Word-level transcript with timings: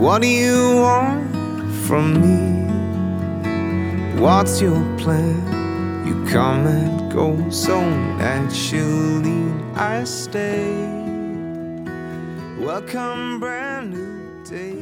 What 0.00 0.22
do 0.22 0.28
you 0.28 0.76
want 0.76 1.30
from 1.86 2.22
me? 2.22 2.64
What's 4.18 4.62
your 4.62 4.80
plan? 4.96 5.36
You 6.06 6.24
come 6.24 6.66
and 6.66 7.12
go 7.12 7.36
so 7.50 7.78
naturally. 8.16 9.44
I 9.76 10.04
stay. 10.04 10.72
Welcome, 12.58 13.40
brand 13.40 13.90
new 13.90 14.42
day. 14.48 14.74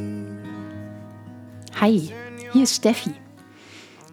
Hi, 1.81 2.13
hier 2.53 2.63
ist 2.63 2.77
Steffi. 2.77 3.13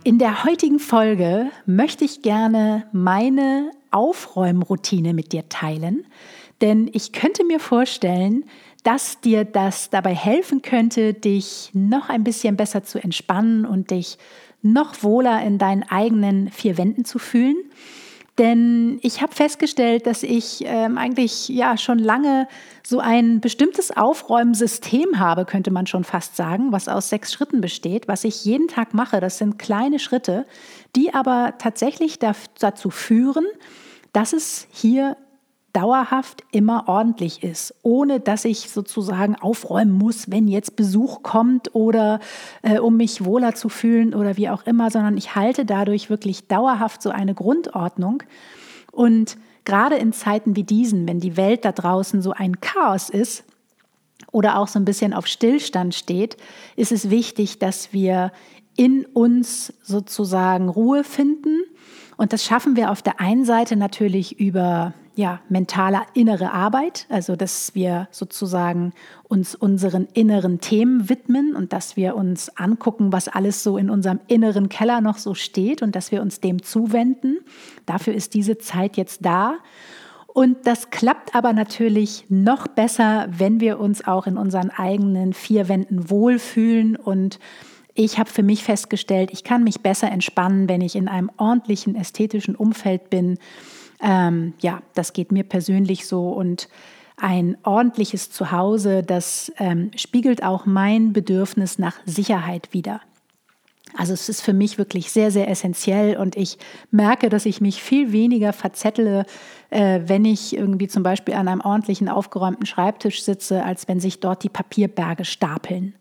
In 0.04 0.18
der 0.18 0.44
heutigen 0.44 0.80
Folge 0.80 1.52
möchte 1.68 2.04
ich 2.04 2.24
gerne 2.24 2.88
meine 2.94 3.70
Aufräumroutine 3.92 5.14
mit 5.14 5.34
dir 5.34 5.50
teilen, 5.50 6.08
denn 6.62 6.90
ich 6.92 7.12
könnte 7.12 7.44
mir 7.44 7.60
vorstellen, 7.60 8.46
dass 8.86 9.20
dir 9.20 9.46
das 9.46 9.90
dabei 9.90 10.14
helfen 10.14 10.62
könnte, 10.62 11.16
dich 11.16 11.72
noch 11.74 12.08
ein 12.08 12.24
bisschen 12.24 12.56
besser 12.56 12.84
zu 12.84 13.04
entspannen 13.04 13.66
und 13.66 13.90
dich 13.90 14.20
noch 14.62 15.02
wohler 15.02 15.42
in 15.44 15.58
deinen 15.58 15.84
eigenen 15.84 16.52
vier 16.52 16.78
Wänden 16.78 17.04
zu 17.04 17.18
fühlen. 17.18 17.58
Denn 18.38 19.00
ich 19.02 19.22
habe 19.22 19.34
festgestellt, 19.34 20.06
dass 20.06 20.22
ich 20.22 20.64
ähm, 20.66 21.00
eigentlich 21.00 21.48
ja 21.48 21.78
schon 21.78 21.98
lange 21.98 22.48
so 22.86 23.00
ein 23.00 23.40
bestimmtes 23.40 23.96
Aufräumsystem 23.96 25.18
habe, 25.18 25.46
könnte 25.46 25.72
man 25.72 25.88
schon 25.88 26.04
fast 26.04 26.36
sagen, 26.36 26.72
was 26.72 26.88
aus 26.88 27.10
sechs 27.10 27.34
Schritten 27.34 27.62
besteht, 27.62 28.08
was 28.08 28.24
ich 28.24 28.46
jeden 28.46 28.68
Tag 28.68 28.94
mache. 28.94 29.20
Das 29.20 29.40
sind 29.40 29.58
kleine 29.58 29.98
Schritte, 29.98 30.46
die 30.96 31.12
aber 31.12 31.56
tatsächlich 31.58 32.20
dazu 32.20 32.92
führen, 32.92 33.46
dass 34.14 34.34
es 34.34 34.68
hier 34.72 35.18
dauerhaft 35.76 36.44
immer 36.52 36.88
ordentlich 36.88 37.44
ist, 37.44 37.76
ohne 37.84 38.22
dass 38.22 38.46
ich 38.46 38.70
sozusagen 38.70 39.36
aufräumen 39.36 39.92
muss, 39.92 40.32
wenn 40.32 40.48
jetzt 40.48 40.78
Besuch 40.78 41.22
kommt 41.22 41.76
oder 41.76 42.22
äh, 42.62 42.80
um 42.80 42.96
mich 42.96 43.26
wohler 43.26 43.56
zu 43.56 43.68
fühlen 43.68 44.16
oder 44.16 44.38
wie 44.38 44.50
auch 44.50 44.66
immer, 44.66 44.90
sondern 44.90 45.18
ich 45.18 45.36
halte 45.36 45.66
dadurch 45.66 46.10
wirklich 46.10 46.48
dauerhaft 46.48 47.02
so 47.02 47.10
eine 47.10 47.34
Grundordnung. 47.34 48.24
Und 48.92 49.38
gerade 49.66 49.96
in 49.98 50.14
Zeiten 50.14 50.56
wie 50.56 50.64
diesen, 50.64 51.08
wenn 51.10 51.20
die 51.20 51.36
Welt 51.36 51.66
da 51.66 51.74
draußen 51.74 52.22
so 52.22 52.32
ein 52.32 52.62
Chaos 52.62 53.10
ist 53.10 53.44
oder 54.32 54.60
auch 54.60 54.70
so 54.70 54.80
ein 54.80 54.86
bisschen 54.86 55.14
auf 55.14 55.28
Stillstand 55.28 55.94
steht, 55.94 56.38
ist 56.78 56.94
es 56.94 57.10
wichtig, 57.10 57.60
dass 57.60 57.92
wir 57.92 58.32
in 58.78 59.06
uns 59.06 59.74
sozusagen 59.84 60.70
Ruhe 60.70 61.04
finden. 61.04 61.64
Und 62.16 62.32
das 62.32 62.46
schaffen 62.46 62.78
wir 62.78 62.92
auf 62.92 63.02
der 63.02 63.20
einen 63.20 63.44
Seite 63.44 63.76
natürlich 63.76 64.40
über 64.40 64.94
ja, 65.16 65.40
mentale 65.48 66.02
innere 66.14 66.52
Arbeit, 66.52 67.08
also 67.10 67.36
dass 67.36 67.74
wir 67.74 68.08
sozusagen 68.12 68.94
uns 69.24 69.56
unseren 69.56 70.08
inneren 70.14 70.60
Themen 70.60 71.10
widmen 71.10 71.56
und 71.56 71.74
dass 71.74 71.96
wir 71.96 72.16
uns 72.16 72.50
angucken, 72.58 73.14
was 73.14 73.28
alles 73.30 73.64
so 73.64 73.78
in 73.78 73.90
unserem 73.90 74.20
inneren 74.28 74.70
Keller 74.70 75.02
noch 75.02 75.18
so 75.18 75.34
steht 75.34 75.82
und 75.82 75.96
dass 75.96 76.12
wir 76.12 76.22
uns 76.22 76.42
dem 76.42 76.62
zuwenden. 76.62 77.40
Dafür 77.86 78.14
ist 78.14 78.34
diese 78.34 78.58
Zeit 78.58 78.98
jetzt 78.98 79.26
da. 79.26 79.56
Und 80.28 80.68
das 80.68 80.90
klappt 80.90 81.34
aber 81.34 81.54
natürlich 81.54 82.26
noch 82.28 82.68
besser, 82.68 83.28
wenn 83.30 83.62
wir 83.62 83.80
uns 83.80 84.06
auch 84.06 84.28
in 84.28 84.38
unseren 84.38 84.70
eigenen 84.70 85.32
vier 85.32 85.70
Wänden 85.70 86.10
wohlfühlen 86.10 86.98
und 86.98 87.40
ich 87.98 88.20
habe 88.20 88.30
für 88.30 88.44
mich 88.44 88.62
festgestellt, 88.62 89.30
ich 89.32 89.46
kann 89.46 89.64
mich 89.64 89.80
besser 89.80 90.12
entspannen, 90.12 90.68
wenn 90.68 90.82
ich 90.82 90.98
in 90.98 91.08
einem 91.08 91.32
ordentlichen 91.38 91.96
ästhetischen 91.96 92.54
Umfeld 92.54 93.10
bin 93.10 93.38
ähm, 94.02 94.54
ja, 94.60 94.82
das 94.94 95.14
geht 95.14 95.32
mir 95.32 95.44
persönlich 95.44 96.08
so 96.08 96.30
und 96.30 96.68
ein 97.18 97.58
ordentliches 97.64 98.30
Zuhause, 98.30 99.02
das 99.02 99.52
ähm, 99.58 99.92
spiegelt 99.96 100.44
auch 100.44 100.66
mein 100.66 101.14
Bedürfnis 101.14 101.80
nach 101.80 101.96
Sicherheit 102.06 102.70
wider. 102.72 103.02
Also 103.98 104.14
es 104.14 104.28
ist 104.28 104.42
für 104.42 104.52
mich 104.52 104.78
wirklich 104.78 105.12
sehr, 105.12 105.32
sehr 105.32 105.50
essentiell 105.50 106.18
und 106.18 106.36
ich 106.36 106.58
merke, 106.92 107.30
dass 107.30 107.46
ich 107.46 107.62
mich 107.62 107.82
viel 107.82 108.12
weniger 108.12 108.52
verzettle, 108.52 109.26
äh, 109.70 110.02
wenn 110.06 110.26
ich 110.26 110.56
irgendwie 110.56 110.88
zum 110.88 111.04
Beispiel 111.04 111.36
an 111.36 111.48
einem 111.48 111.62
ordentlichen, 111.62 112.10
aufgeräumten 112.10 112.66
Schreibtisch 112.66 113.24
sitze, 113.24 113.64
als 113.64 113.88
wenn 113.88 114.02
sich 114.02 114.20
dort 114.20 114.44
die 114.44 114.50
Papierberge 114.50 115.24
stapeln. 115.24 115.96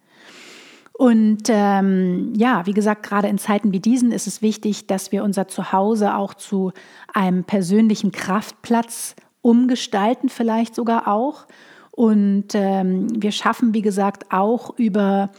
Und 0.97 1.43
ähm, 1.49 2.33
ja, 2.37 2.67
wie 2.67 2.73
gesagt, 2.73 3.03
gerade 3.03 3.27
in 3.27 3.37
Zeiten 3.37 3.73
wie 3.73 3.81
diesen 3.81 4.13
ist 4.13 4.29
es 4.29 4.43
wichtig, 4.43 4.87
dass 4.87 5.11
wir 5.11 5.25
unser 5.25 5.49
Zuhause 5.49 6.15
auch 6.15 6.35
zu 6.35 6.73
einem 7.13 7.43
persönlichen 7.43 8.13
Kraftplatz 8.13 9.17
umgestalten, 9.43 10.29
vielleicht 10.29 10.77
sogar 10.77 11.09
auch. 11.09 11.47
Und 11.91 12.55
ähm, 12.55 13.09
wir 13.21 13.33
schaffen, 13.33 13.75
wie 13.75 13.83
gesagt, 13.83 14.33
auch 14.33 14.79
über 14.79 15.31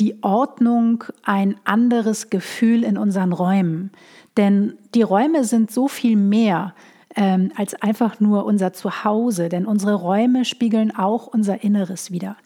die 0.00 0.22
Ordnung 0.22 1.04
ein 1.22 1.56
anderes 1.64 2.28
Gefühl 2.28 2.82
in 2.82 2.98
unseren 2.98 3.32
Räumen. 3.32 3.92
Denn 4.36 4.74
die 4.94 5.02
Räume 5.02 5.44
sind 5.44 5.70
so 5.70 5.86
viel 5.86 6.16
mehr 6.16 6.74
ähm, 7.14 7.52
als 7.56 7.80
einfach 7.80 8.18
nur 8.18 8.44
unser 8.44 8.72
Zuhause, 8.72 9.48
denn 9.48 9.66
unsere 9.66 9.94
Räume 9.94 10.44
spiegeln 10.44 10.94
auch 10.94 11.28
unser 11.28 11.62
Inneres 11.62 12.10
wider. 12.10 12.36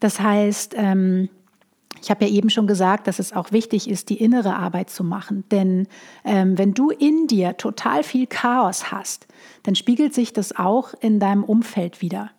Das 0.00 0.18
heißt, 0.18 0.74
ähm, 0.76 1.28
ich 2.02 2.10
habe 2.10 2.24
ja 2.24 2.30
eben 2.30 2.50
schon 2.50 2.66
gesagt, 2.66 3.06
dass 3.06 3.18
es 3.18 3.32
auch 3.32 3.52
wichtig 3.52 3.88
ist, 3.88 4.08
die 4.08 4.22
innere 4.22 4.56
Arbeit 4.56 4.90
zu 4.90 5.04
machen. 5.04 5.44
Denn 5.50 5.86
ähm, 6.24 6.56
wenn 6.56 6.74
du 6.74 6.90
in 6.90 7.26
dir 7.26 7.56
total 7.56 8.02
viel 8.02 8.26
Chaos 8.26 8.90
hast, 8.90 9.26
dann 9.62 9.74
spiegelt 9.74 10.14
sich 10.14 10.32
das 10.32 10.56
auch 10.56 10.94
in 11.00 11.20
deinem 11.20 11.44
Umfeld 11.44 12.00
wieder. 12.00 12.30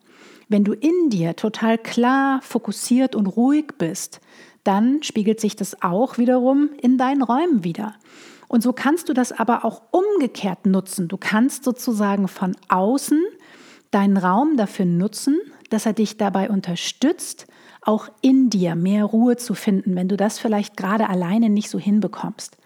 Wenn 0.50 0.64
du 0.64 0.74
in 0.74 1.10
dir 1.10 1.36
total 1.36 1.78
klar, 1.78 2.42
fokussiert 2.42 3.16
und 3.16 3.28
ruhig 3.28 3.68
bist, 3.78 4.20
dann 4.64 5.02
spiegelt 5.04 5.40
sich 5.40 5.56
das 5.56 5.82
auch 5.82 6.18
wiederum 6.18 6.70
in 6.82 6.98
deinen 6.98 7.22
Räumen 7.22 7.64
wieder. 7.64 7.96
Und 8.48 8.62
so 8.62 8.74
kannst 8.74 9.08
du 9.08 9.14
das 9.14 9.32
aber 9.32 9.64
auch 9.64 9.82
umgekehrt 9.92 10.66
nutzen. 10.66 11.08
Du 11.08 11.18
kannst 11.18 11.64
sozusagen 11.64 12.28
von 12.28 12.56
außen 12.68 13.24
deinen 13.92 14.18
Raum 14.18 14.58
dafür 14.58 14.86
nutzen, 14.86 15.40
dass 15.70 15.86
er 15.86 15.94
dich 15.94 16.18
dabei 16.18 16.50
unterstützt, 16.50 17.48
auch 17.82 18.10
in 18.22 18.50
dir 18.50 18.76
mehr 18.76 19.06
Ruhe 19.06 19.38
zu 19.38 19.54
finden, 19.54 19.96
wenn 19.96 20.08
du 20.08 20.18
das 20.18 20.40
vielleicht 20.40 20.78
gerade 20.78 21.10
alleine 21.10 21.50
nicht 21.50 21.70
so 21.70 21.80
hinbekommst. 21.80 22.58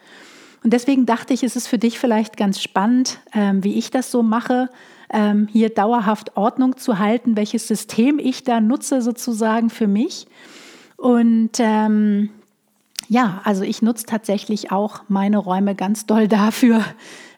Und 0.64 0.74
deswegen 0.74 1.06
dachte 1.06 1.34
ich, 1.34 1.44
es 1.44 1.56
ist 1.56 1.68
für 1.68 1.78
dich 1.78 2.00
vielleicht 2.00 2.38
ganz 2.38 2.62
spannend, 2.62 3.20
ähm, 3.34 3.64
wie 3.64 3.76
ich 3.76 3.92
das 3.92 4.12
so 4.12 4.24
mache, 4.24 4.70
ähm, 5.12 5.48
hier 5.52 5.70
dauerhaft 5.70 6.36
Ordnung 6.36 6.78
zu 6.78 7.00
halten, 7.00 7.38
welches 7.38 7.68
System 7.68 8.20
ich 8.20 8.44
da 8.44 8.60
nutze 8.60 9.02
sozusagen 9.02 9.70
für 9.70 9.88
mich. 9.88 10.28
Und 10.98 11.52
ähm, 11.60 12.32
ja, 13.08 13.42
also 13.44 13.64
ich 13.64 13.82
nutze 13.82 14.06
tatsächlich 14.06 14.72
auch 14.72 15.02
meine 15.08 15.38
Räume 15.38 15.76
ganz 15.76 16.06
doll 16.08 16.28
dafür, 16.30 16.84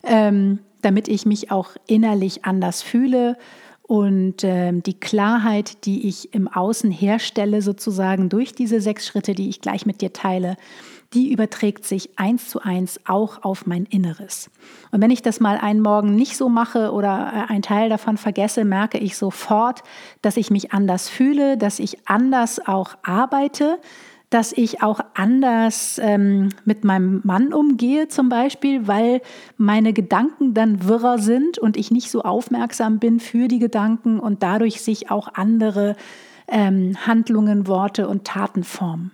ähm, 0.03 0.59
damit 0.81 1.07
ich 1.07 1.25
mich 1.25 1.51
auch 1.51 1.71
innerlich 1.85 2.45
anders 2.45 2.81
fühle 2.81 3.37
und 3.87 4.43
äh, 4.43 4.73
die 4.73 4.99
Klarheit, 4.99 5.85
die 5.85 6.07
ich 6.07 6.33
im 6.33 6.47
Außen 6.47 6.91
herstelle, 6.91 7.61
sozusagen 7.61 8.29
durch 8.29 8.53
diese 8.53 8.81
sechs 8.81 9.07
Schritte, 9.07 9.33
die 9.33 9.49
ich 9.49 9.61
gleich 9.61 9.85
mit 9.85 10.01
dir 10.01 10.11
teile, 10.11 10.57
die 11.13 11.31
überträgt 11.31 11.85
sich 11.85 12.19
eins 12.19 12.49
zu 12.49 12.59
eins 12.59 12.99
auch 13.05 13.43
auf 13.43 13.65
mein 13.65 13.85
Inneres. 13.85 14.51
Und 14.91 15.01
wenn 15.01 15.09
ich 15.09 15.21
das 15.21 15.39
mal 15.39 15.57
einen 15.57 15.79
Morgen 15.79 16.15
nicht 16.15 16.35
so 16.35 16.49
mache 16.49 16.91
oder 16.91 17.31
äh, 17.47 17.51
einen 17.51 17.61
Teil 17.61 17.89
davon 17.89 18.17
vergesse, 18.17 18.65
merke 18.65 18.97
ich 18.97 19.15
sofort, 19.15 19.83
dass 20.21 20.35
ich 20.35 20.51
mich 20.51 20.73
anders 20.73 21.07
fühle, 21.07 21.57
dass 21.57 21.79
ich 21.79 22.09
anders 22.09 22.59
auch 22.67 22.95
arbeite, 23.03 23.79
dass 24.29 24.51
ich 24.51 24.83
auch 24.83 24.99
anders 25.13 25.99
ähm, 26.03 26.49
mit 26.65 26.83
meinem 26.83 27.21
Mann 27.23 27.53
umgehe 27.53 28.09
zum 28.09 28.27
Beispiel, 28.27 28.87
weil 28.87 29.21
meine 29.57 29.93
Gedanken 29.93 30.53
dann 30.53 30.83
wirrer 30.83 31.17
sind 31.17 31.57
und 31.59 31.77
ich 31.77 31.91
nicht 31.91 32.11
so 32.11 32.23
aufmerksam 32.23 32.99
bin 32.99 33.19
für 33.19 33.47
die 33.47 33.59
Gedanken 33.59 34.19
und 34.19 34.43
dadurch 34.43 34.81
sich 34.81 35.09
auch 35.11 35.29
andere 35.33 35.95
ähm, 36.49 36.97
Handlungen, 37.05 37.67
Worte 37.67 38.07
und 38.09 38.25
Taten 38.25 38.63
formen. 38.63 39.11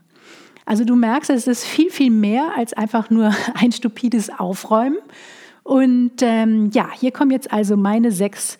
Also 0.65 0.85
du 0.85 0.95
merkst, 0.95 1.29
es 1.29 1.45
ist 1.47 1.65
viel, 1.65 1.91
viel 1.91 2.09
mehr 2.09 2.51
als 2.57 2.73
einfach 2.73 3.09
nur 3.09 3.33
ein 3.53 3.71
stupides 3.71 4.29
Aufräumen. 4.31 4.97
Und 5.63 6.21
ähm, 6.21 6.71
ja, 6.73 6.89
hier 6.91 7.11
kommen 7.11 7.31
jetzt 7.31 7.53
also 7.53 7.77
meine 7.77 8.11
sechs 8.11 8.57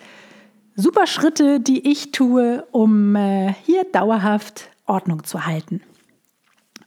super 0.75 1.07
Schritte, 1.07 1.59
die 1.59 1.91
ich 1.91 2.11
tue, 2.11 2.65
um 2.71 3.15
äh, 3.15 3.53
hier 3.65 3.83
dauerhaft 3.91 4.69
Ordnung 4.85 5.23
zu 5.23 5.45
halten. 5.45 5.81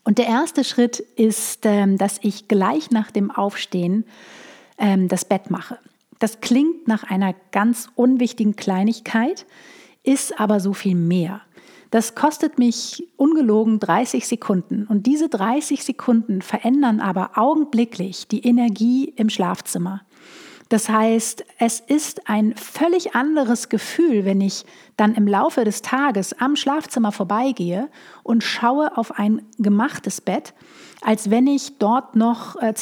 Und 0.07 0.19
der 0.19 0.29
erste 0.29 0.63
Schritt 0.63 1.01
ist, 1.01 1.67
ähm, 1.67 1.99
dass 1.99 2.21
ich 2.23 2.47
gleich 2.47 2.93
nach 2.93 3.11
dem 3.11 3.33
Aufstehen 3.33 4.05
ähm, 4.79 5.09
das 5.09 5.25
Bett 5.25 5.51
mache. 5.51 5.79
Das 6.21 6.41
klingt 6.41 6.87
nach 6.87 7.03
einer 7.03 7.35
ganz 7.51 7.89
unwichtigen 7.97 8.55
Kleinigkeit, 8.55 9.47
ist 10.05 10.39
aber 10.39 10.61
so 10.61 10.75
viel 10.75 10.95
mehr. 10.95 11.41
Das 11.91 12.15
kostet 12.15 12.57
mich 12.57 13.05
ungelogen 13.17 13.81
30 13.81 14.29
Sekunden. 14.29 14.87
Und 14.87 15.07
diese 15.07 15.29
30 15.29 15.83
Sekunden 15.83 16.41
verändern 16.41 17.01
aber 17.01 17.33
augenblicklich 17.35 18.29
die 18.29 18.47
Energie 18.47 19.13
im 19.17 19.29
Schlafzimmer. 19.29 20.03
Das 20.69 20.89
heißt, 20.89 21.45
es 21.59 21.79
ist 21.79 22.29
ein 22.29 22.57
völlig 22.57 23.15
anderes 23.15 23.69
Gefühl, 23.69 24.25
wenn 24.25 24.41
ich 24.41 24.65
dann 24.97 25.15
im 25.15 25.29
Laufe 25.29 25.65
des 25.65 25.81
Tages 25.81 26.33
am 26.41 26.57
Schlafzimmer 26.57 27.13
vorbeigehe 27.13 27.89
und 28.25 28.43
schaue 28.43 28.97
auf 28.97 29.17
ein 29.17 29.43
gemachtes 29.59 30.21
Bett, 30.21 30.55
als 31.03 31.31
wenn 31.31 31.47
ich 31.47 31.79
dort 31.79 32.17
noch 32.17 32.57
äh, 32.57 32.75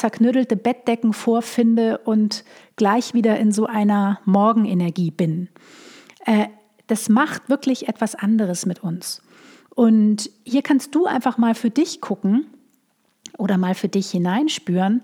Bettdecken 0.55 1.13
vorfinde 1.13 1.99
und 1.99 2.43
gleich 2.75 3.13
wieder 3.13 3.37
in 3.37 3.51
so 3.51 3.67
einer 3.67 4.19
Morgenenergie 4.25 5.11
bin. 5.11 5.49
Äh, 6.25 6.47
das 6.87 7.07
macht 7.09 7.49
wirklich 7.49 7.87
etwas 7.87 8.15
anderes 8.15 8.65
mit 8.65 8.83
uns. 8.83 9.21
Und 9.75 10.31
hier 10.43 10.61
kannst 10.61 10.95
du 10.95 11.05
einfach 11.05 11.37
mal 11.37 11.53
für 11.53 11.69
dich 11.69 12.01
gucken 12.01 12.47
oder 13.37 13.57
mal 13.57 13.75
für 13.75 13.89
dich 13.89 14.11
hineinspüren, 14.11 15.03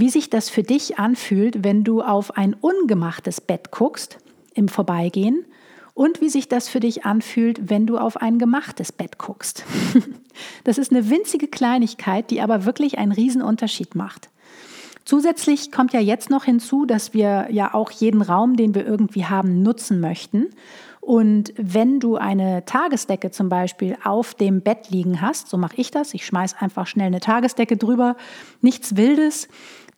wie 0.00 0.10
sich 0.10 0.30
das 0.30 0.48
für 0.48 0.62
dich 0.62 0.98
anfühlt, 0.98 1.62
wenn 1.62 1.84
du 1.84 2.00
auf 2.00 2.36
ein 2.36 2.54
ungemachtes 2.54 3.40
Bett 3.40 3.70
guckst 3.70 4.18
im 4.54 4.68
Vorbeigehen 4.68 5.44
und 5.94 6.20
wie 6.20 6.30
sich 6.30 6.48
das 6.48 6.68
für 6.68 6.80
dich 6.80 7.04
anfühlt, 7.04 7.68
wenn 7.68 7.86
du 7.86 7.98
auf 7.98 8.16
ein 8.16 8.38
gemachtes 8.38 8.92
Bett 8.92 9.18
guckst. 9.18 9.64
das 10.64 10.78
ist 10.78 10.90
eine 10.90 11.10
winzige 11.10 11.48
Kleinigkeit, 11.48 12.30
die 12.30 12.40
aber 12.40 12.64
wirklich 12.64 12.98
einen 12.98 13.12
Riesenunterschied 13.12 13.94
macht. 13.94 14.30
Zusätzlich 15.04 15.72
kommt 15.72 15.92
ja 15.92 16.00
jetzt 16.00 16.30
noch 16.30 16.44
hinzu, 16.44 16.86
dass 16.86 17.12
wir 17.12 17.48
ja 17.50 17.74
auch 17.74 17.90
jeden 17.90 18.22
Raum, 18.22 18.56
den 18.56 18.74
wir 18.74 18.86
irgendwie 18.86 19.26
haben, 19.26 19.62
nutzen 19.62 20.00
möchten. 20.00 20.46
Und 21.00 21.52
wenn 21.56 21.98
du 21.98 22.16
eine 22.16 22.64
Tagesdecke 22.64 23.30
zum 23.30 23.48
Beispiel 23.48 23.96
auf 24.04 24.34
dem 24.34 24.60
Bett 24.60 24.90
liegen 24.90 25.20
hast, 25.20 25.48
so 25.48 25.56
mache 25.56 25.74
ich 25.76 25.90
das, 25.90 26.14
ich 26.14 26.26
schmeiße 26.26 26.56
einfach 26.60 26.86
schnell 26.86 27.08
eine 27.08 27.20
Tagesdecke 27.20 27.76
drüber, 27.76 28.16
nichts 28.60 28.96
Wildes, 28.96 29.48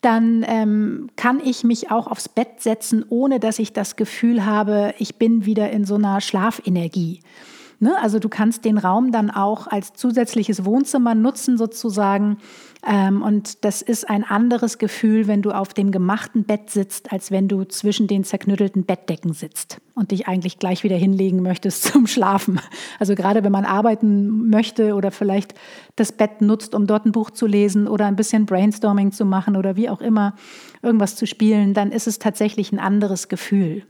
dann 0.03 0.45
ähm, 0.47 1.09
kann 1.17 1.41
ich 1.43 1.65
mich 1.65 1.91
auch 1.91 2.09
aufs 2.09 2.29
Bett 2.29 2.61
setzen, 2.61 3.05
ohne 3.09 3.41
dass 3.41 3.59
ich 3.59 3.73
das 3.73 3.97
Gefühl 3.97 4.45
habe, 4.45 4.95
ich 4.99 5.17
bin 5.17 5.47
wieder 5.47 5.71
in 5.71 5.85
so 5.85 5.95
einer 5.95 6.21
Schlafenergie. 6.21 7.21
Ne? 7.83 8.01
Also 8.01 8.21
du 8.21 8.29
kannst 8.29 8.65
den 8.65 8.79
Raum 8.79 9.11
dann 9.11 9.29
auch 9.29 9.67
als 9.67 9.93
zusätzliches 9.93 10.65
Wohnzimmer 10.65 11.17
nutzen 11.17 11.59
sozusagen. 11.59 12.39
Ähm, 12.87 13.23
und 13.23 13.65
das 13.65 13.83
ist 13.83 14.09
ein 14.09 14.23
anderes 14.23 14.79
Gefühl, 14.79 15.27
wenn 15.27 15.43
du 15.43 15.51
auf 15.51 15.75
dem 15.75 15.91
gemachten 15.91 16.45
Bett 16.45 16.71
sitzt, 16.71 17.11
als 17.11 17.33
wenn 17.33 17.49
du 17.49 17.65
zwischen 17.65 18.07
den 18.07 18.23
zerknüttelten 18.23 18.85
Bettdecken 18.85 19.33
sitzt 19.33 19.81
und 19.97 20.13
dich 20.13 20.29
eigentlich 20.29 20.61
gleich 20.61 20.85
wieder 20.85 20.95
hinlegen 20.95 21.43
möchtest 21.43 21.83
zum 21.93 22.07
Schlafen. 22.07 22.61
Also 23.01 23.17
gerade 23.17 23.43
wenn 23.43 23.51
man 23.51 23.65
arbeiten 23.65 24.49
möchte 24.49 24.95
oder 24.95 25.11
vielleicht 25.11 25.55
das 25.97 26.13
Bett 26.13 26.41
nutzt, 26.41 26.77
um 26.77 26.87
dort 26.87 27.05
ein 27.05 27.11
Buch 27.11 27.33
zu 27.33 27.49
lesen 27.49 27.89
oder 27.89 28.07
ein 28.07 28.15
bisschen 28.15 28.47
Brainstorming 28.47 29.11
zu 29.11 29.25
machen 29.25 29.57
oder 29.57 29.75
wie 29.75 29.91
auch 29.91 30.01
immer 30.01 30.37
irgendwas 30.83 31.17
zu 31.17 31.27
spielen, 31.27 31.75
dann 31.75 31.91
ist 31.91 32.07
es 32.07 32.21
tatsächlich 32.21 32.71
ein 32.71 32.79
anderes 32.79 33.27
Gefühl. 33.27 33.83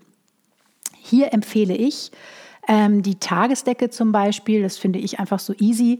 Hier 0.98 1.34
empfehle 1.34 1.76
ich, 1.76 2.10
ähm, 2.68 3.02
die 3.02 3.18
Tagesdecke 3.18 3.90
zum 3.90 4.12
Beispiel, 4.12 4.62
das 4.62 4.78
finde 4.78 4.98
ich 4.98 5.18
einfach 5.18 5.40
so 5.40 5.54
easy. 5.58 5.98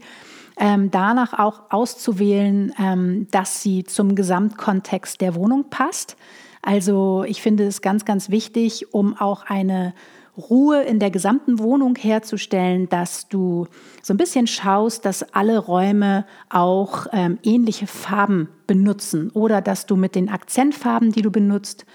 Ähm, 0.57 0.91
danach 0.91 1.37
auch 1.39 1.63
auszuwählen, 1.71 2.73
ähm, 2.79 3.27
dass 3.31 3.63
sie 3.63 3.83
zum 3.83 4.15
Gesamtkontext 4.15 5.19
der 5.19 5.35
Wohnung 5.35 5.69
passt. 5.69 6.15
Also 6.61 7.23
ich 7.27 7.41
finde 7.41 7.65
es 7.65 7.81
ganz, 7.81 8.05
ganz 8.05 8.29
wichtig, 8.29 8.93
um 8.93 9.17
auch 9.17 9.43
eine 9.47 9.93
Ruhe 10.37 10.81
in 10.81 10.99
der 10.99 11.11
gesamten 11.11 11.59
Wohnung 11.59 11.95
herzustellen, 11.95 12.89
dass 12.89 13.27
du 13.27 13.67
so 14.01 14.13
ein 14.13 14.17
bisschen 14.17 14.47
schaust, 14.47 15.05
dass 15.05 15.21
alle 15.33 15.59
Räume 15.59 16.25
auch 16.49 17.05
ähm, 17.11 17.37
ähnliche 17.43 17.85
Farben 17.85 18.49
benutzen 18.65 19.29
oder 19.31 19.61
dass 19.61 19.85
du 19.85 19.95
mit 19.95 20.15
den 20.15 20.29
Akzentfarben, 20.29 21.11
die 21.11 21.21
du 21.21 21.29
benutzt, 21.29 21.85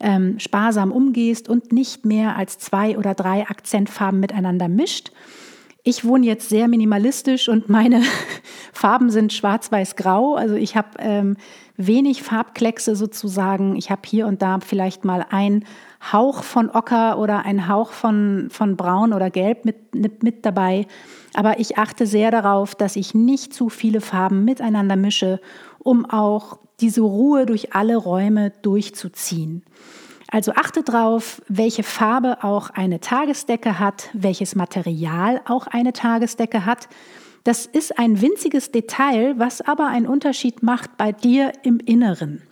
ähm, 0.00 0.38
sparsam 0.38 0.92
umgehst 0.92 1.48
und 1.48 1.72
nicht 1.72 2.04
mehr 2.04 2.36
als 2.36 2.58
zwei 2.58 2.98
oder 2.98 3.14
drei 3.14 3.46
Akzentfarben 3.46 4.20
miteinander 4.20 4.68
mischt. 4.68 5.10
Ich 5.82 6.04
wohne 6.04 6.26
jetzt 6.26 6.48
sehr 6.48 6.66
minimalistisch 6.66 7.48
und 7.48 7.68
meine 7.68 8.02
Farben 8.72 9.10
sind 9.10 9.32
schwarz-weiß-grau. 9.32 10.34
Also 10.34 10.56
ich 10.56 10.76
habe 10.76 10.88
ähm, 10.98 11.36
wenig 11.76 12.22
Farbkleckse 12.22 12.96
sozusagen. 12.96 13.76
Ich 13.76 13.90
habe 13.90 14.02
hier 14.04 14.26
und 14.26 14.42
da 14.42 14.58
vielleicht 14.60 15.04
mal 15.04 15.24
ein 15.30 15.64
Hauch 16.12 16.42
von 16.42 16.70
Ocker 16.70 17.18
oder 17.18 17.44
ein 17.44 17.68
Hauch 17.68 17.92
von, 17.92 18.48
von 18.50 18.76
Braun 18.76 19.12
oder 19.12 19.30
Gelb 19.30 19.64
mit, 19.64 19.94
mit, 19.94 20.22
mit 20.22 20.44
dabei. 20.44 20.86
Aber 21.34 21.60
ich 21.60 21.78
achte 21.78 22.06
sehr 22.06 22.30
darauf, 22.30 22.74
dass 22.74 22.96
ich 22.96 23.14
nicht 23.14 23.54
zu 23.54 23.68
viele 23.68 24.00
Farben 24.00 24.44
miteinander 24.44 24.96
mische, 24.96 25.40
um 25.78 26.04
auch 26.04 26.58
diese 26.80 27.00
Ruhe 27.00 27.46
durch 27.46 27.74
alle 27.74 27.96
Räume 27.96 28.50
durchzuziehen. 28.62 29.64
Also 30.28 30.52
achte 30.52 30.82
darauf, 30.82 31.40
welche 31.48 31.82
Farbe 31.82 32.42
auch 32.42 32.70
eine 32.70 33.00
Tagesdecke 33.00 33.78
hat, 33.78 34.10
welches 34.12 34.54
Material 34.54 35.40
auch 35.46 35.66
eine 35.66 35.92
Tagesdecke 35.92 36.66
hat. 36.66 36.88
Das 37.44 37.64
ist 37.64 37.98
ein 37.98 38.20
winziges 38.20 38.72
Detail, 38.72 39.38
was 39.38 39.60
aber 39.60 39.86
einen 39.86 40.06
Unterschied 40.06 40.64
macht 40.64 40.96
bei 40.96 41.12
dir 41.12 41.52
im 41.62 41.78
Inneren. 41.78 42.42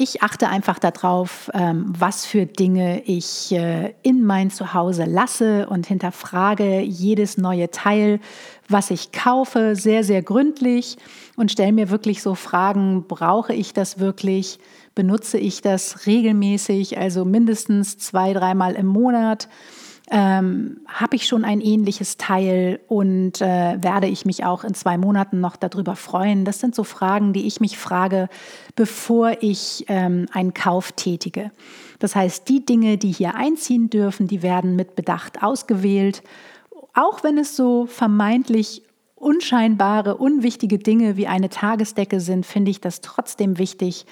Ich 0.00 0.22
achte 0.22 0.48
einfach 0.48 0.78
darauf, 0.78 1.50
ähm, 1.54 1.86
was 1.88 2.24
für 2.24 2.46
Dinge 2.46 3.02
ich 3.02 3.50
äh, 3.50 3.94
in 4.02 4.24
mein 4.24 4.50
Zuhause 4.50 5.06
lasse 5.06 5.68
und 5.68 5.88
hinterfrage 5.88 6.82
jedes 6.82 7.36
neue 7.36 7.70
Teil, 7.72 8.20
was 8.68 8.92
ich 8.92 9.10
kaufe, 9.10 9.74
sehr, 9.74 10.04
sehr 10.04 10.22
gründlich 10.22 10.98
und 11.38 11.50
stelle 11.50 11.72
mir 11.72 11.90
wirklich 11.90 12.22
so 12.22 12.34
Fragen, 12.34 13.04
brauche 13.08 13.54
ich 13.54 13.72
das 13.72 13.98
wirklich? 13.98 14.58
Benutze 14.94 15.38
ich 15.38 15.62
das 15.62 16.06
regelmäßig, 16.06 16.98
also 16.98 17.24
mindestens 17.24 17.98
zwei, 17.98 18.32
dreimal 18.32 18.74
im 18.74 18.86
Monat? 18.86 19.48
ähm, 20.10 20.80
habe 20.86 21.16
ich 21.16 21.26
schon 21.26 21.44
ein 21.44 21.60
ähnliches 21.60 22.16
Teil 22.16 22.80
und 22.88 23.40
äh, 23.40 23.76
werde 23.80 24.06
ich 24.06 24.24
mich 24.24 24.44
auch 24.44 24.64
in 24.64 24.74
zwei 24.74 24.96
Monaten 24.96 25.40
noch 25.40 25.56
darüber 25.56 25.96
freuen? 25.96 26.44
Das 26.44 26.60
sind 26.60 26.74
so 26.74 26.84
Fragen, 26.84 27.32
die 27.32 27.46
ich 27.46 27.60
mich 27.60 27.76
frage, 27.76 28.28
bevor 28.74 29.42
ich 29.42 29.84
ähm, 29.88 30.26
einen 30.32 30.54
Kauf 30.54 30.92
tätige. 30.92 31.50
Das 31.98 32.16
heißt, 32.16 32.48
die 32.48 32.64
Dinge, 32.64 32.96
die 32.96 33.12
hier 33.12 33.34
einziehen 33.34 33.90
dürfen, 33.90 34.28
die 34.28 34.42
werden 34.42 34.76
mit 34.76 34.96
Bedacht 34.96 35.42
ausgewählt, 35.42 36.22
auch 36.94 37.22
wenn 37.22 37.36
es 37.36 37.54
so 37.54 37.86
vermeintlich 37.86 38.82
unscheinbare, 39.20 40.16
unwichtige 40.16 40.78
Dinge 40.78 41.16
wie 41.16 41.26
eine 41.26 41.48
Tagesdecke 41.48 42.20
sind, 42.20 42.46
finde 42.46 42.70
ich 42.70 42.80
das 42.80 43.00
trotzdem 43.00 43.58
wichtig, 43.58 44.06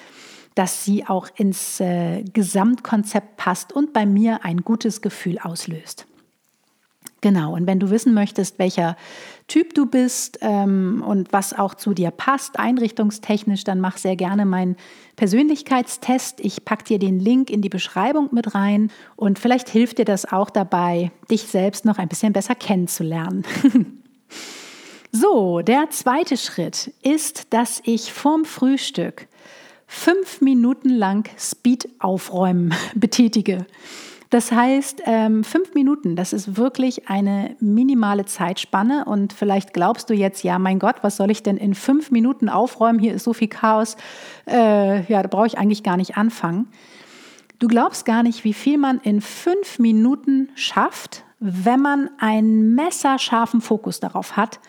dass 0.54 0.84
sie 0.84 1.06
auch 1.06 1.28
ins 1.36 1.80
äh, 1.80 2.24
Gesamtkonzept 2.24 3.36
passt 3.36 3.72
und 3.72 3.92
bei 3.92 4.06
mir 4.06 4.44
ein 4.44 4.62
gutes 4.62 5.02
Gefühl 5.02 5.38
auslöst. 5.38 6.06
Genau, 7.22 7.54
und 7.54 7.66
wenn 7.66 7.80
du 7.80 7.90
wissen 7.90 8.14
möchtest, 8.14 8.58
welcher 8.58 8.96
Typ 9.48 9.74
du 9.74 9.86
bist 9.86 10.38
ähm, 10.42 11.02
und 11.04 11.32
was 11.32 11.58
auch 11.58 11.74
zu 11.74 11.92
dir 11.92 12.10
passt, 12.10 12.58
einrichtungstechnisch, 12.58 13.64
dann 13.64 13.80
mach 13.80 13.96
sehr 13.96 14.16
gerne 14.16 14.46
meinen 14.46 14.76
Persönlichkeitstest. 15.16 16.40
Ich 16.40 16.64
packe 16.64 16.84
dir 16.84 16.98
den 16.98 17.18
Link 17.18 17.50
in 17.50 17.62
die 17.62 17.68
Beschreibung 17.68 18.28
mit 18.32 18.54
rein 18.54 18.90
und 19.16 19.38
vielleicht 19.38 19.68
hilft 19.68 19.98
dir 19.98 20.04
das 20.04 20.30
auch 20.30 20.50
dabei, 20.50 21.10
dich 21.30 21.42
selbst 21.42 21.84
noch 21.84 21.98
ein 21.98 22.08
bisschen 22.08 22.32
besser 22.32 22.54
kennenzulernen. 22.54 23.44
so, 25.20 25.60
der 25.62 25.88
zweite 25.90 26.36
Schritt 26.36 26.92
ist, 27.02 27.52
dass 27.54 27.80
ich 27.84 28.12
vorm 28.12 28.44
Frühstück 28.44 29.28
fünf 29.86 30.40
Minuten 30.40 30.90
lang 30.90 31.28
Speed 31.38 31.88
aufräumen 32.00 32.74
betätige. 32.94 33.66
Das 34.28 34.50
heißt, 34.52 35.02
ähm, 35.06 35.44
fünf 35.44 35.72
Minuten, 35.72 36.16
das 36.16 36.32
ist 36.32 36.56
wirklich 36.56 37.08
eine 37.08 37.56
minimale 37.60 38.24
Zeitspanne. 38.24 39.04
Und 39.04 39.32
vielleicht 39.32 39.72
glaubst 39.72 40.10
du 40.10 40.14
jetzt, 40.14 40.42
ja, 40.42 40.58
mein 40.58 40.80
Gott, 40.80 40.96
was 41.02 41.16
soll 41.16 41.30
ich 41.30 41.42
denn 41.42 41.56
in 41.56 41.74
fünf 41.74 42.10
Minuten 42.10 42.48
aufräumen? 42.48 42.98
Hier 42.98 43.14
ist 43.14 43.24
so 43.24 43.32
viel 43.32 43.48
Chaos. 43.48 43.96
Äh, 44.46 45.10
ja, 45.10 45.22
da 45.22 45.28
brauche 45.28 45.46
ich 45.46 45.56
eigentlich 45.56 45.84
gar 45.84 45.96
nicht 45.96 46.16
anfangen. 46.16 46.68
Du 47.60 47.68
glaubst 47.68 48.04
gar 48.04 48.22
nicht, 48.22 48.44
wie 48.44 48.52
viel 48.52 48.76
man 48.76 48.98
in 48.98 49.20
fünf 49.20 49.78
Minuten 49.78 50.50
schafft, 50.56 51.24
wenn 51.38 51.80
man 51.80 52.10
einen 52.18 52.74
messerscharfen 52.74 53.60
Fokus 53.60 54.00
darauf 54.00 54.36
hat, 54.36 54.60